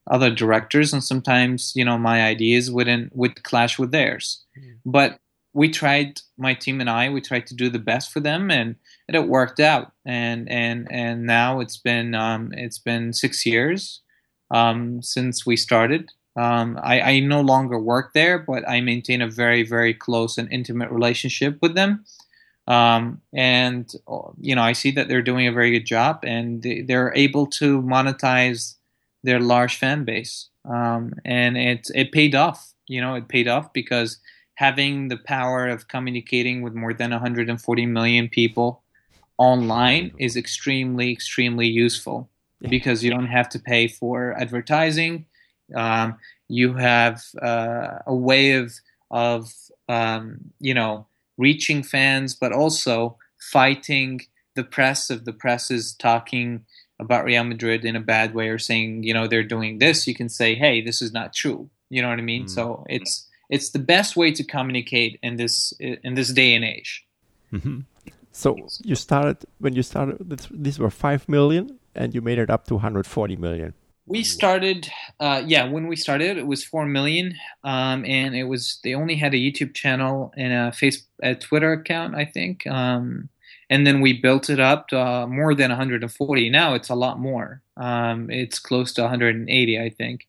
other 0.07 0.31
directors, 0.31 0.93
and 0.93 1.03
sometimes 1.03 1.73
you 1.75 1.85
know 1.85 1.97
my 1.97 2.23
ideas 2.23 2.71
wouldn't 2.71 3.15
would 3.15 3.43
clash 3.43 3.79
with 3.79 3.91
theirs. 3.91 4.43
Mm-hmm. 4.57 4.73
But 4.85 5.19
we 5.53 5.69
tried, 5.69 6.21
my 6.37 6.53
team 6.53 6.81
and 6.81 6.89
I, 6.89 7.09
we 7.09 7.21
tried 7.21 7.47
to 7.47 7.55
do 7.55 7.69
the 7.69 7.79
best 7.79 8.11
for 8.11 8.19
them, 8.19 8.51
and, 8.51 8.75
and 9.07 9.15
it 9.15 9.27
worked 9.27 9.61
out. 9.61 9.93
And 10.05 10.49
and 10.49 10.91
and 10.91 11.25
now 11.25 11.61
it's 11.61 11.77
been 11.77 12.13
um, 12.13 12.51
it's 12.53 12.77
been 12.77 13.13
six 13.13 13.45
years 13.45 14.01
um, 14.51 15.01
since 15.01 15.45
we 15.45 15.55
started. 15.55 16.11
Um, 16.37 16.77
I, 16.83 16.99
I, 16.99 17.19
no 17.21 17.39
longer 17.39 17.79
work 17.79 18.11
there, 18.13 18.37
but 18.37 18.67
I 18.67 18.81
maintain 18.81 19.21
a 19.21 19.29
very, 19.29 19.63
very 19.63 19.93
close 19.93 20.37
and 20.37 20.51
intimate 20.51 20.91
relationship 20.91 21.57
with 21.61 21.75
them. 21.75 22.03
Um, 22.67 23.21
and 23.33 23.89
you 24.41 24.53
know, 24.53 24.61
I 24.61 24.73
see 24.73 24.91
that 24.91 25.07
they're 25.07 25.21
doing 25.21 25.47
a 25.47 25.53
very 25.53 25.71
good 25.71 25.85
job, 25.85 26.19
and 26.23 26.61
they, 26.61 26.93
are 26.93 27.13
able 27.15 27.47
to 27.47 27.81
monetize 27.81 28.75
their 29.25 29.39
large 29.39 29.77
fan 29.77 30.03
base. 30.05 30.49
Um, 30.65 31.13
and 31.25 31.57
it 31.57 31.87
it 31.93 32.11
paid 32.11 32.35
off. 32.35 32.73
You 32.87 33.01
know, 33.01 33.15
it 33.15 33.27
paid 33.27 33.47
off 33.47 33.73
because 33.73 34.19
having 34.55 35.09
the 35.09 35.17
power 35.17 35.67
of 35.67 35.87
communicating 35.87 36.61
with 36.61 36.73
more 36.73 36.93
than 36.93 37.11
140 37.11 37.85
million 37.87 38.29
people 38.29 38.81
online 39.37 40.11
is 40.17 40.37
extremely, 40.37 41.11
extremely 41.11 41.67
useful 41.67 42.29
because 42.69 43.03
you 43.03 43.11
don't 43.11 43.27
have 43.27 43.49
to 43.49 43.59
pay 43.59 43.87
for 43.87 44.33
advertising 44.39 45.25
um, 45.73 46.17
you 46.47 46.73
have 46.73 47.23
uh, 47.41 47.99
a 48.05 48.15
way 48.15 48.53
of 48.53 48.73
of 49.11 49.51
um, 49.89 50.39
you 50.59 50.73
know 50.73 51.07
reaching 51.37 51.81
fans, 51.83 52.35
but 52.35 52.51
also 52.51 53.17
fighting 53.39 54.21
the 54.55 54.63
press. 54.63 55.09
If 55.09 55.25
the 55.25 55.33
press 55.33 55.71
is 55.71 55.93
talking 55.93 56.65
about 56.99 57.25
Real 57.25 57.43
Madrid 57.43 57.83
in 57.85 57.95
a 57.95 57.99
bad 57.99 58.33
way 58.33 58.49
or 58.49 58.57
saying 58.57 59.03
you 59.03 59.13
know 59.13 59.27
they're 59.27 59.43
doing 59.43 59.79
this, 59.79 60.07
you 60.07 60.15
can 60.15 60.29
say, 60.29 60.55
"Hey, 60.55 60.81
this 60.81 61.01
is 61.01 61.11
not 61.11 61.33
true." 61.33 61.69
You 61.89 62.01
know 62.01 62.09
what 62.09 62.19
I 62.19 62.23
mean? 62.23 62.45
Mm. 62.45 62.49
So 62.49 62.85
it's 62.89 63.27
it's 63.49 63.69
the 63.71 63.79
best 63.79 64.15
way 64.15 64.31
to 64.31 64.43
communicate 64.43 65.19
in 65.21 65.35
this 65.35 65.73
in 65.79 66.15
this 66.15 66.31
day 66.31 66.53
and 66.55 66.65
age. 66.65 67.05
Mm-hmm. 67.53 67.81
So 68.31 68.57
you 68.83 68.95
started 68.95 69.45
when 69.59 69.75
you 69.75 69.83
started. 69.83 70.17
These 70.51 70.79
were 70.79 70.89
five 70.89 71.27
million, 71.29 71.79
and 71.95 72.13
you 72.13 72.21
made 72.21 72.37
it 72.37 72.49
up 72.49 72.67
to 72.67 72.75
140 72.75 73.35
million. 73.37 73.73
We 74.07 74.23
started, 74.23 74.87
uh, 75.19 75.41
yeah, 75.47 75.67
when 75.67 75.87
we 75.87 75.95
started, 75.95 76.37
it 76.37 76.45
was 76.45 76.63
four 76.63 76.85
million, 76.85 77.33
um, 77.63 78.05
and 78.05 78.35
it 78.35 78.43
was 78.43 78.79
they 78.83 78.93
only 78.93 79.15
had 79.15 79.33
a 79.33 79.37
YouTube 79.37 79.73
channel 79.73 80.31
and 80.37 80.53
a 80.53 80.71
face, 80.71 81.03
a 81.23 81.33
Twitter 81.33 81.73
account, 81.73 82.13
I 82.13 82.25
think, 82.25 82.67
um, 82.67 83.29
and 83.69 83.85
then 83.85 84.01
we 84.01 84.13
built 84.13 84.49
it 84.49 84.59
up 84.59 84.89
to 84.89 84.99
uh, 84.99 85.27
more 85.27 85.55
than 85.55 85.71
140. 85.71 86.49
Now 86.49 86.73
it's 86.73 86.89
a 86.89 86.95
lot 86.95 87.19
more. 87.19 87.61
Um, 87.77 88.29
it's 88.29 88.59
close 88.59 88.93
to 88.93 89.01
180, 89.01 89.79
I 89.79 89.89
think. 89.89 90.27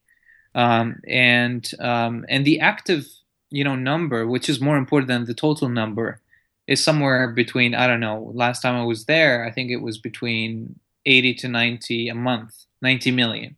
Um, 0.55 1.01
and 1.07 1.71
um, 1.81 2.25
and 2.29 2.45
the 2.45 2.61
active 2.61 3.07
you 3.51 3.63
know 3.63 3.77
number, 3.77 4.27
which 4.27 4.49
is 4.49 4.61
more 4.61 4.79
important 4.79 5.09
than 5.09 5.27
the 5.27 5.35
total 5.35 5.69
number, 5.69 6.21
is 6.67 6.83
somewhere 6.83 7.29
between 7.29 7.75
I 7.75 7.87
don't 7.87 8.01
know. 8.01 8.33
Last 8.35 8.63
time 8.63 8.75
I 8.75 8.85
was 8.85 9.05
there, 9.05 9.45
I 9.45 9.51
think 9.51 9.71
it 9.71 9.83
was 9.83 9.99
between 9.99 10.79
80 11.05 11.35
to 11.35 11.49
90 11.49 12.09
a 12.09 12.15
month, 12.15 12.65
90 12.83 13.11
million. 13.13 13.57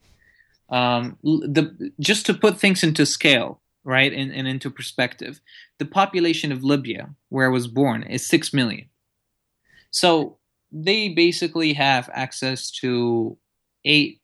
Um, 0.71 1.17
the 1.23 1.93
just 2.01 2.27
to 2.27 2.35
put 2.35 2.59
things 2.59 2.83
into 2.83 3.07
scale, 3.07 3.61
right, 3.85 4.12
and, 4.12 4.33
and 4.33 4.47
into 4.47 4.69
perspective, 4.69 5.41
the 5.79 5.87
population 5.87 6.53
of 6.53 6.64
Libya, 6.64 7.11
where 7.31 7.47
I 7.47 7.51
was 7.51 7.69
born, 7.69 8.03
is 8.03 8.27
six 8.27 8.53
million. 8.53 8.88
So 9.90 10.38
they 10.70 11.09
basically 11.09 11.72
have 11.74 12.11
access 12.12 12.70
to 12.83 13.37
eight, 13.85 14.20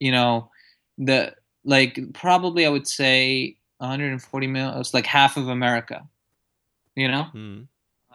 you 0.00 0.12
know, 0.12 0.50
the 0.98 1.34
like 1.64 1.98
probably 2.14 2.66
I 2.66 2.70
would 2.70 2.88
say 2.88 3.56
140 3.78 4.46
million. 4.46 4.78
It's 4.78 4.94
like 4.94 5.06
half 5.06 5.36
of 5.36 5.48
America, 5.48 6.08
you 6.94 7.08
know. 7.08 7.26
Mm. 7.34 7.66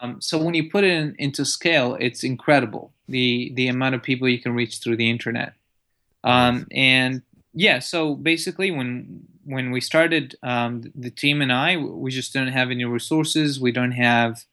Um, 0.01 0.21
so 0.21 0.37
when 0.37 0.53
you 0.53 0.69
put 0.69 0.83
it 0.83 0.91
in, 0.91 1.15
into 1.17 1.43
scale, 1.43 1.97
it's 1.99 2.23
incredible 2.23 2.93
the 3.07 3.51
the 3.55 3.67
amount 3.67 3.95
of 3.95 4.03
people 4.03 4.27
you 4.27 4.39
can 4.39 4.53
reach 4.53 4.77
through 4.77 4.97
the 4.97 5.09
internet. 5.09 5.53
Um, 6.23 6.67
and 6.71 7.21
yeah, 7.53 7.79
so 7.79 8.15
basically, 8.15 8.71
when 8.71 9.23
when 9.45 9.71
we 9.71 9.79
started, 9.81 10.35
um, 10.43 10.83
the 10.93 11.09
team 11.09 11.41
and 11.41 11.51
I, 11.53 11.77
we 11.77 12.11
just 12.11 12.33
don't 12.33 12.49
have 12.49 12.69
any 12.69 12.85
resources. 12.85 13.59
We 13.59 13.71
don't 13.71 13.91
have 13.91 14.43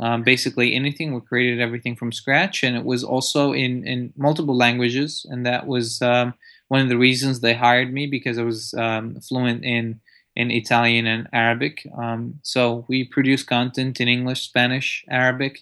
um, 0.00 0.22
basically 0.22 0.74
anything. 0.74 1.14
We 1.14 1.20
created 1.20 1.60
everything 1.60 1.96
from 1.96 2.12
scratch, 2.12 2.62
and 2.62 2.76
it 2.76 2.84
was 2.84 3.04
also 3.04 3.52
in 3.52 3.86
in 3.86 4.12
multiple 4.16 4.56
languages, 4.56 5.26
and 5.28 5.46
that 5.46 5.66
was 5.66 6.02
um, 6.02 6.34
one 6.68 6.80
of 6.80 6.88
the 6.88 6.98
reasons 6.98 7.40
they 7.40 7.54
hired 7.54 7.92
me 7.92 8.06
because 8.06 8.38
I 8.38 8.42
was 8.42 8.74
um, 8.74 9.20
fluent 9.20 9.64
in 9.64 10.00
in 10.34 10.50
Italian 10.50 11.06
and 11.06 11.28
Arabic. 11.32 11.86
Um, 11.96 12.40
so 12.42 12.84
we 12.88 13.04
produce 13.04 13.42
content 13.42 14.00
in 14.00 14.08
English, 14.08 14.42
Spanish, 14.42 15.04
Arabic, 15.08 15.60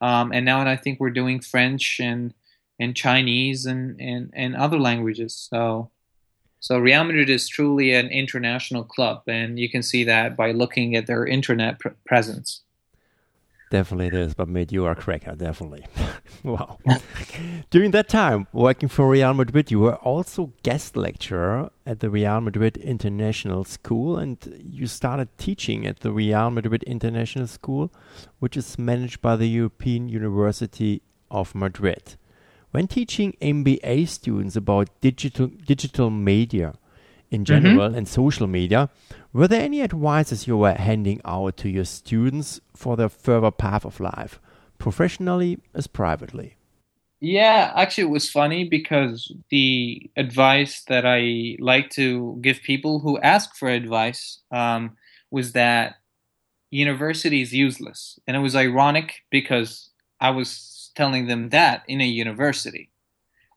um, 0.00 0.32
and 0.32 0.44
now 0.44 0.60
I 0.66 0.76
think 0.76 0.98
we're 0.98 1.10
doing 1.10 1.40
French 1.40 2.00
and 2.00 2.34
and 2.80 2.96
Chinese 2.96 3.66
and, 3.66 4.00
and, 4.00 4.30
and 4.32 4.56
other 4.56 4.78
languages. 4.78 5.48
So 5.50 5.90
so 6.60 6.78
Real 6.78 7.04
Madrid 7.04 7.30
is 7.30 7.48
truly 7.48 7.94
an 7.94 8.08
international 8.08 8.84
club, 8.84 9.22
and 9.26 9.58
you 9.58 9.70
can 9.70 9.82
see 9.82 10.04
that 10.04 10.36
by 10.36 10.52
looking 10.52 10.94
at 10.94 11.06
their 11.06 11.26
internet 11.26 11.78
pr- 11.78 11.88
presence. 12.04 12.62
Definitely 13.70 14.08
it 14.08 14.14
is, 14.14 14.34
but 14.34 14.48
mate, 14.48 14.72
you 14.72 14.84
are 14.84 14.92
a 14.92 14.96
cracker, 14.96 15.36
definitely. 15.36 15.86
wow. 16.42 16.78
During 17.70 17.92
that 17.92 18.08
time, 18.08 18.48
working 18.52 18.88
for 18.88 19.08
Real 19.08 19.32
Madrid, 19.32 19.70
you 19.70 19.78
were 19.78 19.94
also 19.94 20.52
guest 20.64 20.96
lecturer 20.96 21.70
at 21.86 22.00
the 22.00 22.10
Real 22.10 22.40
Madrid 22.40 22.76
International 22.78 23.62
School, 23.62 24.18
and 24.18 24.60
you 24.60 24.88
started 24.88 25.28
teaching 25.38 25.86
at 25.86 26.00
the 26.00 26.10
Real 26.10 26.50
Madrid 26.50 26.82
International 26.82 27.46
School, 27.46 27.92
which 28.40 28.56
is 28.56 28.76
managed 28.76 29.20
by 29.20 29.36
the 29.36 29.46
European 29.46 30.08
University 30.08 31.00
of 31.30 31.54
Madrid. 31.54 32.16
When 32.72 32.88
teaching 32.88 33.36
MBA 33.40 34.08
students 34.08 34.56
about 34.56 34.88
digital 35.00 35.46
digital 35.46 36.10
media 36.10 36.74
in 37.30 37.44
mm-hmm. 37.44 37.44
general 37.44 37.88
mm 37.88 37.94
-hmm. 37.94 37.98
and 37.98 38.08
social 38.08 38.46
media, 38.46 38.88
were 39.32 39.48
there 39.48 39.64
any 39.64 39.82
advices 39.82 40.46
you 40.46 40.58
were 40.58 40.74
handing 40.74 41.20
out 41.24 41.56
to 41.56 41.68
your 41.68 41.86
students 41.86 42.60
for 42.74 42.96
their 42.96 43.08
further 43.08 43.50
path 43.50 43.84
of 43.84 44.00
life, 44.00 44.40
professionally 44.78 45.58
as 45.74 45.86
privately? 45.86 46.56
Yeah, 47.20 47.72
actually, 47.76 48.04
it 48.04 48.10
was 48.10 48.30
funny 48.30 48.64
because 48.64 49.30
the 49.50 50.10
advice 50.16 50.82
that 50.88 51.04
I 51.04 51.56
like 51.58 51.90
to 51.90 52.38
give 52.40 52.62
people 52.62 52.98
who 52.98 53.20
ask 53.20 53.54
for 53.56 53.68
advice 53.68 54.40
um, 54.50 54.96
was 55.30 55.52
that 55.52 55.96
university 56.70 57.42
is 57.42 57.52
useless. 57.52 58.18
And 58.26 58.36
it 58.36 58.40
was 58.40 58.56
ironic 58.56 59.22
because 59.30 59.90
I 60.18 60.30
was 60.30 60.90
telling 60.94 61.26
them 61.26 61.50
that 61.50 61.82
in 61.86 62.00
a 62.00 62.06
university. 62.06 62.88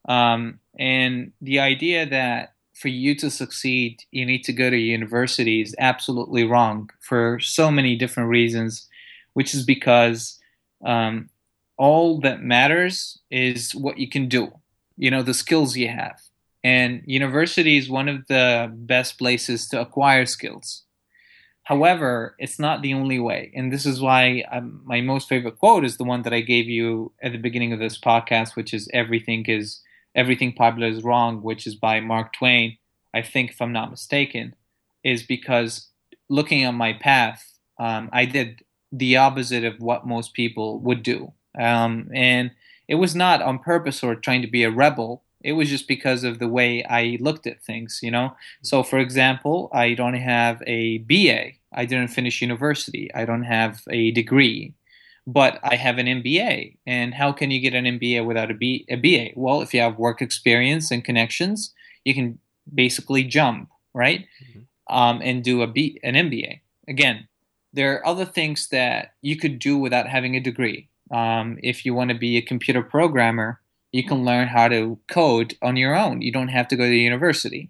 Um, 0.06 0.60
and 0.78 1.32
the 1.42 1.60
idea 1.60 2.06
that 2.08 2.53
for 2.74 2.88
you 2.88 3.16
to 3.16 3.30
succeed, 3.30 4.00
you 4.12 4.26
need 4.26 4.44
to 4.44 4.54
go 4.54 4.70
to 4.70 4.78
university 4.78 5.62
is 5.62 5.76
absolutely 5.80 6.44
wrong 6.44 6.90
for 7.00 7.40
so 7.40 7.72
many 7.72 7.96
different 7.96 8.30
reasons, 8.30 8.88
which 9.34 9.54
is 9.54 9.64
because 9.64 10.40
um, 10.84 11.30
all 11.78 12.20
that 12.22 12.42
matters 12.42 13.20
is 13.30 13.74
what 13.74 13.98
you 13.98 14.10
can 14.10 14.28
do, 14.28 14.52
you 14.98 15.12
know, 15.12 15.24
the 15.24 15.34
skills 15.34 15.78
you 15.78 15.88
have. 15.88 16.20
And 16.64 17.04
university 17.06 17.78
is 17.78 17.90
one 17.90 18.08
of 18.08 18.26
the 18.28 18.72
best 18.74 19.18
places 19.18 19.68
to 19.70 19.82
acquire 19.82 20.26
skills. 20.26 20.84
However, 21.64 22.36
it's 22.40 22.60
not 22.60 22.82
the 22.82 22.94
only 22.94 23.20
way. 23.20 23.52
And 23.56 23.72
this 23.72 23.86
is 23.86 24.02
why 24.02 24.44
um, 24.52 24.82
my 24.84 25.00
most 25.02 25.30
favorite 25.30 25.60
quote 25.60 25.86
is 25.86 25.98
the 25.98 26.04
one 26.04 26.24
that 26.24 26.34
I 26.34 26.42
gave 26.42 26.68
you 26.68 27.14
at 27.22 27.32
the 27.32 27.38
beginning 27.38 27.72
of 27.72 27.80
this 27.80 27.98
podcast, 27.98 28.56
which 28.56 28.74
is 28.74 28.90
everything 28.94 29.46
is 29.46 29.80
Everything 30.16 30.54
Popular 30.54 30.88
is 30.88 31.04
Wrong, 31.04 31.42
which 31.42 31.66
is 31.66 31.76
by 31.76 32.00
Mark 32.00 32.34
Twain, 32.34 32.78
I 33.14 33.22
think, 33.22 33.52
if 33.52 33.62
I'm 33.62 33.72
not 33.72 33.92
mistaken, 33.92 34.56
is 35.04 35.24
because 35.24 35.90
looking 36.30 36.64
at 36.64 36.74
my 36.74 36.94
path, 36.94 37.60
um, 37.80 38.10
I 38.12 38.26
did 38.26 38.64
the 38.92 39.18
opposite 39.18 39.64
of 39.64 39.80
what 39.80 40.08
most 40.08 40.34
people 40.34 40.80
would 40.80 41.04
do. 41.04 41.34
Um, 41.58 42.10
and 42.14 42.52
it 42.88 42.96
was 42.96 43.16
not 43.16 43.42
on 43.42 43.60
purpose 43.60 44.04
or 44.04 44.16
trying 44.16 44.42
to 44.42 44.48
be 44.48 44.64
a 44.64 44.72
rebel. 44.72 45.24
It 45.42 45.54
was 45.54 45.70
just 45.70 45.88
because 45.88 46.24
of 46.24 46.40
the 46.40 46.48
way 46.48 46.84
I 46.84 47.18
looked 47.20 47.48
at 47.48 47.64
things, 47.64 48.00
you 48.02 48.12
know? 48.12 48.36
So, 48.62 48.84
for 48.84 49.00
example, 49.00 49.70
I 49.74 49.94
don't 49.94 50.14
have 50.14 50.62
a 50.66 51.00
BA. 51.00 51.54
I 51.74 51.86
didn't 51.86 52.10
finish 52.10 52.42
university. 52.42 53.14
I 53.14 53.26
don't 53.26 53.44
have 53.44 53.82
a 53.90 54.12
degree 54.12 54.74
but 55.26 55.60
I 55.64 55.76
have 55.76 55.98
an 55.98 56.08
MBA. 56.08 56.78
And 56.86 57.14
how 57.14 57.32
can 57.32 57.52
you 57.52 57.60
get 57.60 57.74
an 57.74 57.86
MBA 57.86 58.26
without 58.26 58.52
a, 58.52 58.54
B, 58.54 58.86
a 58.90 58.96
BA? 58.96 59.32
Well, 59.36 59.62
if 59.62 59.74
you 59.74 59.82
have 59.82 59.98
work 59.98 60.22
experience 60.22 60.92
and 60.92 61.04
connections, 61.04 61.74
you 62.04 62.14
can 62.14 62.40
basically 62.74 63.24
jump, 63.24 63.70
right? 63.94 64.26
Mm-hmm. 64.44 64.96
Um, 64.96 65.22
and 65.24 65.44
do 65.44 65.62
a 65.62 65.68
B, 65.68 66.00
an 66.04 66.16
MBA. 66.16 66.60
Again, 66.88 67.28
there 67.72 67.94
are 67.94 68.06
other 68.06 68.26
things 68.26 68.68
that 68.70 69.14
you 69.22 69.38
could 69.38 69.60
do 69.60 69.78
without 69.78 70.08
having 70.08 70.36
a 70.36 70.42
degree. 70.42 70.90
Um, 71.10 71.58
if 71.64 71.86
you 71.86 71.94
want 71.94 72.10
to 72.10 72.18
be 72.18 72.38
a 72.38 72.42
computer 72.42 72.84
programmer, 72.84 73.62
you 73.92 74.04
can 74.04 74.26
learn 74.26 74.48
how 74.48 74.68
to 74.68 75.00
code 75.08 75.56
on 75.62 75.78
your 75.78 75.96
own. 75.96 76.22
You 76.22 76.32
don't 76.32 76.50
have 76.50 76.68
to 76.70 76.76
go 76.76 76.84
to 76.84 76.96
university. 76.96 77.70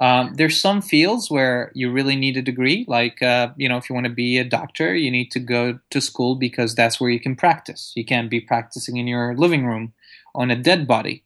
Um, 0.00 0.32
there's 0.34 0.58
some 0.58 0.80
fields 0.80 1.30
where 1.30 1.70
you 1.74 1.92
really 1.92 2.16
need 2.16 2.38
a 2.38 2.42
degree, 2.42 2.86
like 2.88 3.20
uh, 3.20 3.50
you 3.58 3.68
know, 3.68 3.76
if 3.76 3.90
you 3.90 3.94
want 3.94 4.06
to 4.06 4.12
be 4.12 4.38
a 4.38 4.44
doctor, 4.44 4.94
you 4.94 5.10
need 5.10 5.30
to 5.32 5.38
go 5.38 5.78
to 5.90 6.00
school 6.00 6.36
because 6.36 6.74
that's 6.74 6.98
where 6.98 7.10
you 7.10 7.20
can 7.20 7.36
practice. 7.36 7.92
You 7.94 8.06
can't 8.06 8.30
be 8.30 8.40
practicing 8.40 8.96
in 8.96 9.06
your 9.06 9.36
living 9.36 9.66
room 9.66 9.92
on 10.34 10.50
a 10.50 10.56
dead 10.56 10.86
body. 10.86 11.22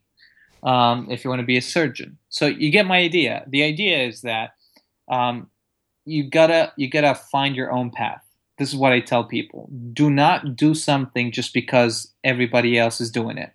Um, 0.61 1.07
if 1.09 1.23
you 1.23 1.29
want 1.29 1.39
to 1.39 1.45
be 1.45 1.55
a 1.55 1.61
surgeon, 1.61 2.17
so 2.27 2.47
you 2.47 2.69
get 2.69 2.85
my 2.85 2.97
idea. 2.97 3.45
The 3.47 3.63
idea 3.63 4.03
is 4.03 4.21
that 4.21 4.55
um, 5.07 5.49
you 6.03 6.29
gotta 6.29 6.73
you 6.75 6.89
gotta 6.89 7.15
find 7.15 7.55
your 7.55 7.71
own 7.71 7.91
path. 7.91 8.23
This 8.57 8.69
is 8.69 8.75
what 8.75 8.91
I 8.91 8.99
tell 8.99 9.23
people: 9.23 9.69
do 9.93 10.09
not 10.09 10.57
do 10.57 10.73
something 10.73 11.31
just 11.31 11.53
because 11.53 12.13
everybody 12.25 12.77
else 12.77 12.99
is 12.99 13.09
doing 13.09 13.37
it. 13.37 13.53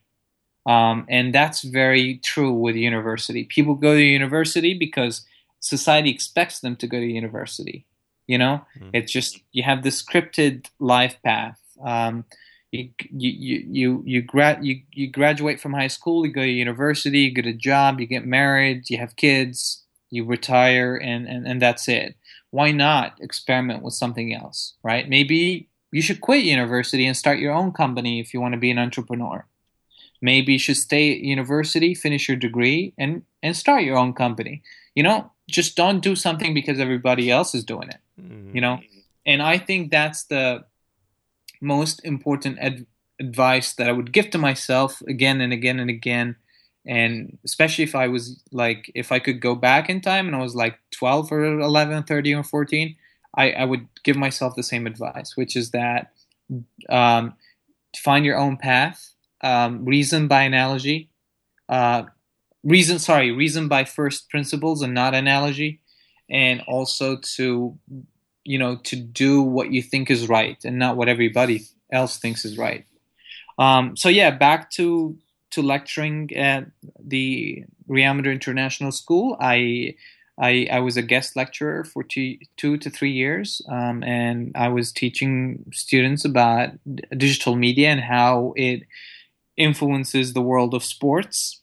Um, 0.67 1.07
and 1.09 1.35
that's 1.35 1.63
very 1.63 2.19
true 2.19 2.53
with 2.53 2.77
university. 2.77 3.45
People 3.45 3.75
go 3.75 3.95
to 3.95 4.03
university 4.03 4.75
because 4.75 5.25
society 5.61 6.11
expects 6.11 6.61
them 6.61 6.77
to 6.77 6.87
go 6.87 6.99
to 6.99 7.07
university. 7.07 7.87
You 8.27 8.39
know, 8.39 8.65
mm. 8.79 8.91
it's 8.93 9.11
just 9.11 9.41
you 9.53 9.63
have 9.63 9.83
this 9.83 10.03
scripted 10.03 10.67
life 10.79 11.17
path. 11.25 11.59
Um, 11.83 12.25
you 12.71 12.91
you 13.11 13.65
you 13.69 14.03
you, 14.07 14.23
grad 14.23 14.65
you 14.65 14.83
you 14.93 15.11
graduate 15.11 15.61
from 15.61 15.73
high 15.73 15.89
school, 15.89 16.25
you 16.25 16.33
go 16.33 16.43
to 16.43 16.49
university, 16.49 17.21
you 17.21 17.33
get 17.33 17.47
a 17.47 17.53
job, 17.53 17.99
you 17.99 18.07
get 18.07 18.25
married, 18.25 18.89
you 18.89 18.99
have 18.99 19.17
kids, 19.17 19.83
you 20.11 20.25
retire, 20.25 20.95
and 20.97 21.27
and, 21.27 21.47
and 21.49 21.61
that's 21.61 21.89
it. 21.89 22.15
Why 22.51 22.71
not 22.71 23.19
experiment 23.21 23.83
with 23.83 23.95
something 23.95 24.33
else, 24.33 24.75
right? 24.85 25.09
Maybe 25.09 25.69
you 25.91 26.03
should 26.03 26.21
quit 26.21 26.45
university 26.45 27.07
and 27.07 27.17
start 27.17 27.41
your 27.41 27.53
own 27.53 27.73
company 27.73 28.21
if 28.21 28.33
you 28.33 28.41
want 28.41 28.55
to 28.55 28.61
be 28.61 28.71
an 28.71 28.79
entrepreneur 28.79 29.45
maybe 30.21 30.53
you 30.55 30.59
should 30.59 30.77
stay 30.77 31.13
at 31.13 31.21
university, 31.21 31.95
finish 31.95 32.29
your 32.29 32.37
degree, 32.37 32.93
and 32.99 33.23
and 33.43 33.57
start 33.57 33.85
your 33.85 33.99
own 33.99 34.13
company. 34.13 34.63
You 34.95 35.03
know, 35.03 35.33
just 35.49 35.77
don't 35.77 36.01
do 36.01 36.15
something 36.17 36.55
because 36.55 36.81
everybody 36.81 37.31
else 37.31 37.55
is 37.55 37.65
doing 37.65 37.89
it. 37.89 38.01
Mm-hmm. 38.21 38.55
You 38.55 38.61
know, 38.61 38.81
and 39.27 39.43
I 39.43 39.59
think 39.59 39.91
that's 39.91 40.25
the 40.25 40.65
most 41.61 42.05
important 42.05 42.59
ad- 42.59 42.87
advice 43.19 43.75
that 43.75 43.89
I 43.89 43.93
would 43.93 44.13
give 44.13 44.31
to 44.31 44.39
myself 44.39 45.03
again 45.03 45.41
and 45.41 45.53
again 45.53 45.79
and 45.79 45.91
again. 45.91 46.37
And 46.87 47.39
especially 47.45 47.85
if 47.85 47.95
I 47.95 48.09
was 48.09 48.43
like, 48.51 48.91
if 48.95 49.13
I 49.13 49.19
could 49.19 49.41
go 49.41 49.55
back 49.55 49.91
in 49.91 50.01
time 50.01 50.27
and 50.27 50.35
I 50.35 50.41
was 50.41 50.55
like 50.55 50.79
12 50.93 51.31
or 51.31 51.61
11, 51.61 52.05
13 52.05 52.37
or 52.37 52.43
14, 52.43 52.97
I, 53.37 53.53
I 53.53 53.65
would 53.65 53.87
give 54.03 54.17
myself 54.17 54.57
the 54.57 54.63
same 54.63 54.87
advice, 54.87 55.37
which 55.37 55.57
is 55.57 55.71
that 55.71 56.13
um, 56.89 57.35
find 57.97 58.25
your 58.25 58.39
own 58.39 58.57
path, 58.57 59.15
um, 59.43 59.85
reason 59.85 60.29
by 60.29 60.43
analogy, 60.43 61.11
uh, 61.69 62.05
reason 62.65 62.99
sorry, 62.99 63.31
reason 63.31 63.69
by 63.69 63.85
first 63.85 64.29
principles 64.29 64.83
and 64.83 64.95
not 64.95 65.15
analogy, 65.15 65.81
and 66.29 66.63
also 66.67 67.17
to 67.37 67.79
you 68.45 68.59
know 68.59 68.77
to 68.77 68.97
do 68.97 69.43
what 69.43 69.73
you 69.73 69.83
think 69.83 70.11
is 70.11 70.29
right 70.29 70.65
and 70.65 70.79
not 70.79 70.97
what 70.97 71.09
everybody 71.09 71.67
else 71.93 72.19
thinks 72.19 72.45
is 72.45 72.59
right. 72.59 72.85
Um, 73.59 73.97
so 73.97 74.09
yeah, 74.09 74.31
back 74.31 74.71
to 74.73 75.17
to 75.51 75.63
lecturing 75.63 76.35
at 76.37 76.67
the 76.99 77.65
Madrid 77.89 78.35
International 78.35 78.93
School. 78.93 79.37
I 79.41 79.95
I, 80.41 80.69
I 80.73 80.81
was 80.81 80.97
a 80.97 81.03
guest 81.03 81.37
lecturer 81.37 81.85
for 81.85 82.03
two, 82.03 82.39
two 82.57 82.79
to 82.79 82.89
three 82.89 83.13
years, 83.13 83.61
um, 83.69 84.03
and 84.03 84.53
I 84.55 84.69
was 84.69 84.91
teaching 84.91 85.67
students 85.71 86.25
about 86.25 86.71
digital 87.15 87.57
media 87.57 87.91
and 87.91 88.01
how 88.01 88.55
it 88.57 88.85
influences 89.61 90.33
the 90.33 90.43
world 90.43 90.75
of 90.75 90.85
sports 90.85 91.61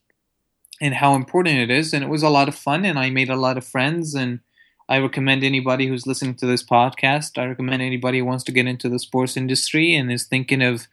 and 0.80 0.94
how 0.94 1.16
important 1.16 1.58
it 1.58 1.72
is. 1.72 1.94
And 1.94 2.04
it 2.04 2.10
was 2.10 2.24
a 2.24 2.30
lot 2.30 2.48
of 2.48 2.56
fun, 2.56 2.86
and 2.86 3.00
I 3.00 3.10
made 3.10 3.30
a 3.30 3.36
lot 3.36 3.58
of 3.58 3.66
friends. 3.66 4.14
And 4.14 4.40
I 4.88 5.00
recommend 5.00 5.44
anybody 5.44 5.88
who's 5.88 6.08
listening 6.08 6.36
to 6.36 6.46
this 6.46 6.64
podcast, 6.64 7.38
I 7.38 7.46
recommend 7.46 7.82
anybody 7.82 8.20
who 8.20 8.26
wants 8.26 8.44
to 8.46 8.52
get 8.52 8.68
into 8.68 8.88
the 8.88 9.00
sports 9.00 9.36
industry 9.36 9.96
and 9.96 10.12
is 10.12 10.26
thinking 10.26 10.62
of 10.62 10.88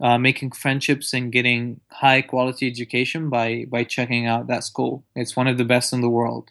uh, 0.00 0.18
making 0.18 0.50
friendships 0.52 1.12
and 1.12 1.30
getting 1.30 1.80
high 1.90 2.22
quality 2.22 2.66
education 2.66 3.28
by 3.28 3.66
by 3.68 3.84
checking 3.84 4.26
out 4.26 4.46
that 4.46 4.64
school. 4.64 5.04
It's 5.14 5.36
one 5.36 5.46
of 5.46 5.58
the 5.58 5.64
best 5.64 5.92
in 5.92 6.00
the 6.00 6.08
world. 6.08 6.50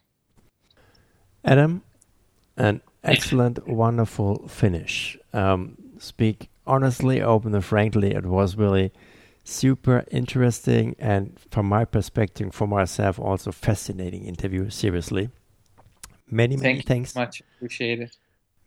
Adam, 1.44 1.84
an 2.58 2.82
excellent, 3.04 3.68
wonderful 3.68 4.48
finish. 4.48 5.18
Um, 5.34 5.78
speak 5.98 6.50
honestly, 6.66 7.22
open 7.22 7.54
and 7.56 7.66
frankly, 7.66 8.12
it 8.12 8.26
was 8.26 8.56
really 8.56 8.92
super 9.50 10.06
interesting 10.12 10.96
and 11.00 11.40
from 11.52 11.66
my 11.68 11.86
perspective, 11.86 12.54
for 12.54 12.68
myself, 12.68 13.20
also 13.20 13.52
fascinating 13.52 14.26
interview. 14.26 14.70
Seriously, 14.70 15.30
many 16.30 16.56
many 16.56 16.76
Thank 16.76 16.86
thanks. 16.86 17.16
much 17.16 17.42
appreciate 17.56 18.00
it. 18.00 18.16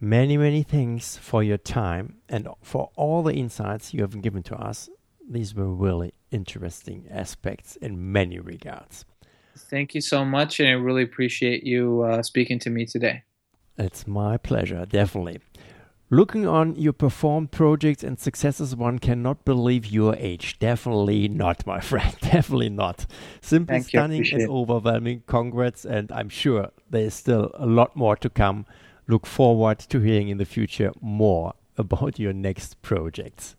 Many 0.00 0.36
many 0.36 0.62
thanks 0.62 1.16
for 1.16 1.42
your 1.42 1.58
time 1.58 2.16
and 2.28 2.48
for 2.60 2.90
all 2.96 3.22
the 3.22 3.34
insights 3.34 3.94
you 3.94 4.02
have 4.02 4.20
given 4.20 4.42
to 4.44 4.56
us. 4.56 4.88
These 5.28 5.54
were 5.54 5.72
really 5.72 6.12
interesting 6.30 7.06
aspects 7.10 7.76
in 7.76 8.12
many 8.12 8.40
regards. 8.40 9.04
Thank 9.56 9.94
you 9.94 10.00
so 10.00 10.24
much, 10.24 10.60
and 10.60 10.68
I 10.68 10.72
really 10.72 11.02
appreciate 11.02 11.62
you 11.62 12.02
uh, 12.02 12.22
speaking 12.22 12.58
to 12.60 12.70
me 12.70 12.86
today. 12.86 13.22
It's 13.78 14.06
my 14.06 14.36
pleasure, 14.36 14.84
definitely. 14.86 15.40
Looking 16.12 16.46
on 16.46 16.76
your 16.76 16.92
performed 16.92 17.52
projects 17.52 18.04
and 18.04 18.20
successes, 18.20 18.76
one 18.76 18.98
cannot 18.98 19.46
believe 19.46 19.86
your 19.86 20.14
age. 20.16 20.58
Definitely 20.58 21.26
not, 21.26 21.66
my 21.66 21.80
friend. 21.90 22.14
Definitely 22.20 22.68
not. 22.68 23.06
Simply 23.40 23.76
Thank 23.76 23.86
stunning 23.86 24.26
and 24.30 24.50
overwhelming. 24.50 25.22
Congrats, 25.26 25.86
and 25.86 26.12
I'm 26.12 26.28
sure 26.28 26.68
there's 26.90 27.14
still 27.14 27.50
a 27.54 27.64
lot 27.64 27.96
more 27.96 28.14
to 28.16 28.28
come. 28.28 28.66
Look 29.08 29.24
forward 29.24 29.78
to 29.78 30.00
hearing 30.00 30.28
in 30.28 30.36
the 30.36 30.44
future 30.44 30.92
more 31.00 31.54
about 31.78 32.18
your 32.18 32.34
next 32.34 32.82
projects. 32.82 33.56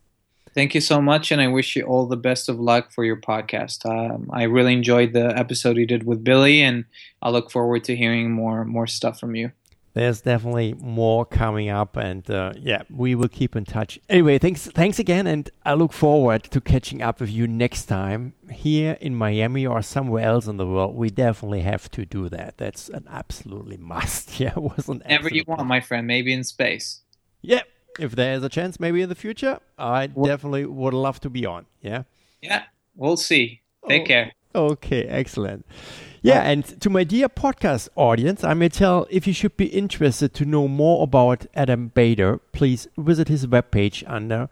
Thank 0.53 0.75
you 0.75 0.81
so 0.81 1.01
much, 1.01 1.31
and 1.31 1.41
I 1.41 1.47
wish 1.47 1.75
you 1.75 1.85
all 1.85 2.05
the 2.05 2.17
best 2.17 2.49
of 2.49 2.59
luck 2.59 2.91
for 2.91 3.03
your 3.03 3.17
podcast. 3.17 3.83
Um, 3.83 4.29
I 4.31 4.43
really 4.43 4.73
enjoyed 4.73 5.13
the 5.13 5.35
episode 5.35 5.77
you 5.77 5.87
did 5.87 6.03
with 6.05 6.23
Billy, 6.23 6.61
and 6.61 6.85
I 7.19 7.31
look 7.31 7.49
forward 7.49 7.83
to 7.85 7.95
hearing 7.95 8.29
more 8.29 8.63
more 8.63 8.85
stuff 8.85 9.19
from 9.19 9.35
you. 9.35 9.51
There's 9.95 10.21
definitely 10.21 10.73
more 10.79 11.23
coming 11.23 11.69
up, 11.69 11.95
and 11.97 12.27
uh, 12.31 12.53
yeah, 12.59 12.81
we 12.89 13.13
will 13.13 13.27
keep 13.29 13.55
in 13.55 13.63
touch. 13.63 13.99
Anyway, 14.09 14.39
thanks, 14.39 14.65
thanks 14.65 14.97
again, 14.97 15.27
and 15.27 15.49
I 15.63 15.75
look 15.75 15.93
forward 15.93 16.45
to 16.45 16.59
catching 16.59 17.03
up 17.03 17.19
with 17.21 17.29
you 17.29 17.47
next 17.47 17.85
time 17.85 18.33
here 18.51 18.97
in 19.01 19.13
Miami 19.15 19.67
or 19.67 19.83
somewhere 19.83 20.25
else 20.25 20.47
in 20.47 20.57
the 20.57 20.65
world. 20.65 20.95
We 20.95 21.11
definitely 21.11 21.61
have 21.61 21.91
to 21.91 22.05
do 22.07 22.27
that. 22.29 22.57
That's 22.57 22.89
an 22.89 23.05
absolutely 23.09 23.77
must. 23.77 24.39
Yeah, 24.39 24.53
it 24.57 24.63
was 24.63 24.89
an 24.89 25.03
Whenever 25.05 25.29
you 25.29 25.43
want, 25.45 25.67
my 25.67 25.79
friend. 25.79 26.07
Maybe 26.07 26.33
in 26.33 26.43
space. 26.43 27.01
Yeah, 27.43 27.61
if 27.99 28.15
there's 28.15 28.41
a 28.41 28.49
chance, 28.49 28.79
maybe 28.79 29.03
in 29.03 29.09
the 29.09 29.15
future, 29.15 29.59
I 29.77 30.09
Well- 30.15 30.25
definitely 30.25 30.65
would 30.65 30.95
love 30.95 31.19
to 31.19 31.29
be 31.29 31.45
on. 31.45 31.67
Yeah. 31.81 32.03
Yeah, 32.41 32.63
we'll 32.95 33.17
see. 33.17 33.61
Take 33.87 34.03
Oh. 34.03 34.05
care. 34.05 34.31
Okay, 34.55 35.03
excellent. 35.03 35.65
Yeah, 36.23 36.39
uh, 36.39 36.43
and 36.43 36.81
to 36.81 36.89
my 36.89 37.03
dear 37.03 37.27
podcast 37.27 37.89
audience, 37.97 38.45
I 38.45 38.53
may 38.53 38.69
tell 38.69 39.05
if 39.09 39.27
you 39.27 39.33
should 39.33 39.57
be 39.57 39.65
interested 39.65 40.33
to 40.35 40.45
know 40.45 40.69
more 40.69 41.03
about 41.03 41.45
Adam 41.53 41.89
Bader, 41.89 42.37
please 42.53 42.87
visit 42.97 43.27
his 43.27 43.45
webpage 43.45 44.05
under 44.07 44.47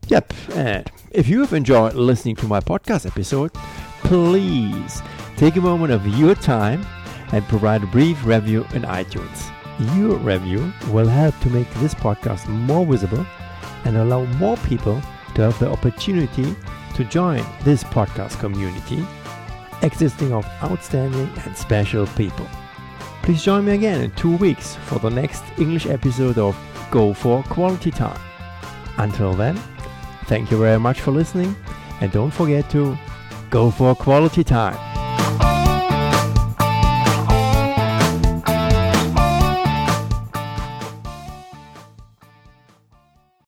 Yep, 0.08 0.34
and 0.54 0.92
if 1.10 1.28
you 1.28 1.40
have 1.40 1.54
enjoyed 1.54 1.96
listening 1.96 2.36
to 2.38 2.48
my 2.48 2.60
podcast 2.60 3.08
episode, 3.08 3.52
please 4.04 5.02
take 5.36 5.56
a 5.56 5.62
moment 5.62 5.94
of 5.94 6.06
your 6.20 6.36
time 6.36 6.86
and 7.32 7.44
provide 7.46 7.82
a 7.82 7.88
brief 7.88 8.24
review 8.24 8.68
in 8.74 8.84
iTunes. 8.84 9.52
Your 9.96 10.18
review 10.18 10.74
will 10.90 11.08
help 11.08 11.40
to 11.40 11.50
make 11.50 11.72
this 11.76 11.94
podcast 11.94 12.48
more 12.48 12.86
visible 12.86 13.26
and 13.86 13.98
allow 13.98 14.26
more 14.36 14.58
people 14.58 15.02
to 15.36 15.42
have 15.44 15.58
the 15.60 15.70
opportunity 15.70 16.56
to 16.96 17.04
join 17.06 17.46
this 17.64 17.84
podcast 17.84 18.40
community 18.40 19.06
existing 19.82 20.34
of 20.34 20.46
outstanding 20.64 21.30
and 21.46 21.56
special 21.56 22.06
people. 22.08 22.48
Please 23.22 23.44
join 23.44 23.66
me 23.66 23.74
again 23.74 24.02
in 24.02 24.12
two 24.12 24.36
weeks 24.38 24.76
for 24.76 25.00
the 25.00 25.10
next 25.10 25.44
English 25.58 25.86
episode 25.86 26.38
of 26.38 26.58
Go 26.92 27.14
for 27.14 27.44
Quality 27.44 27.92
Time. 27.92 28.20
Until 28.98 29.34
then, 29.34 29.58
thank 30.26 30.52
you 30.52 30.58
very 30.58 30.80
much 30.80 31.00
for 31.02 31.12
listening 31.12 31.56
and 32.02 32.12
don't 32.12 32.32
forget 32.32 32.70
to 32.72 32.98
go 33.50 33.72
for 33.72 33.96
quality 33.96 34.44
time. 34.44 34.89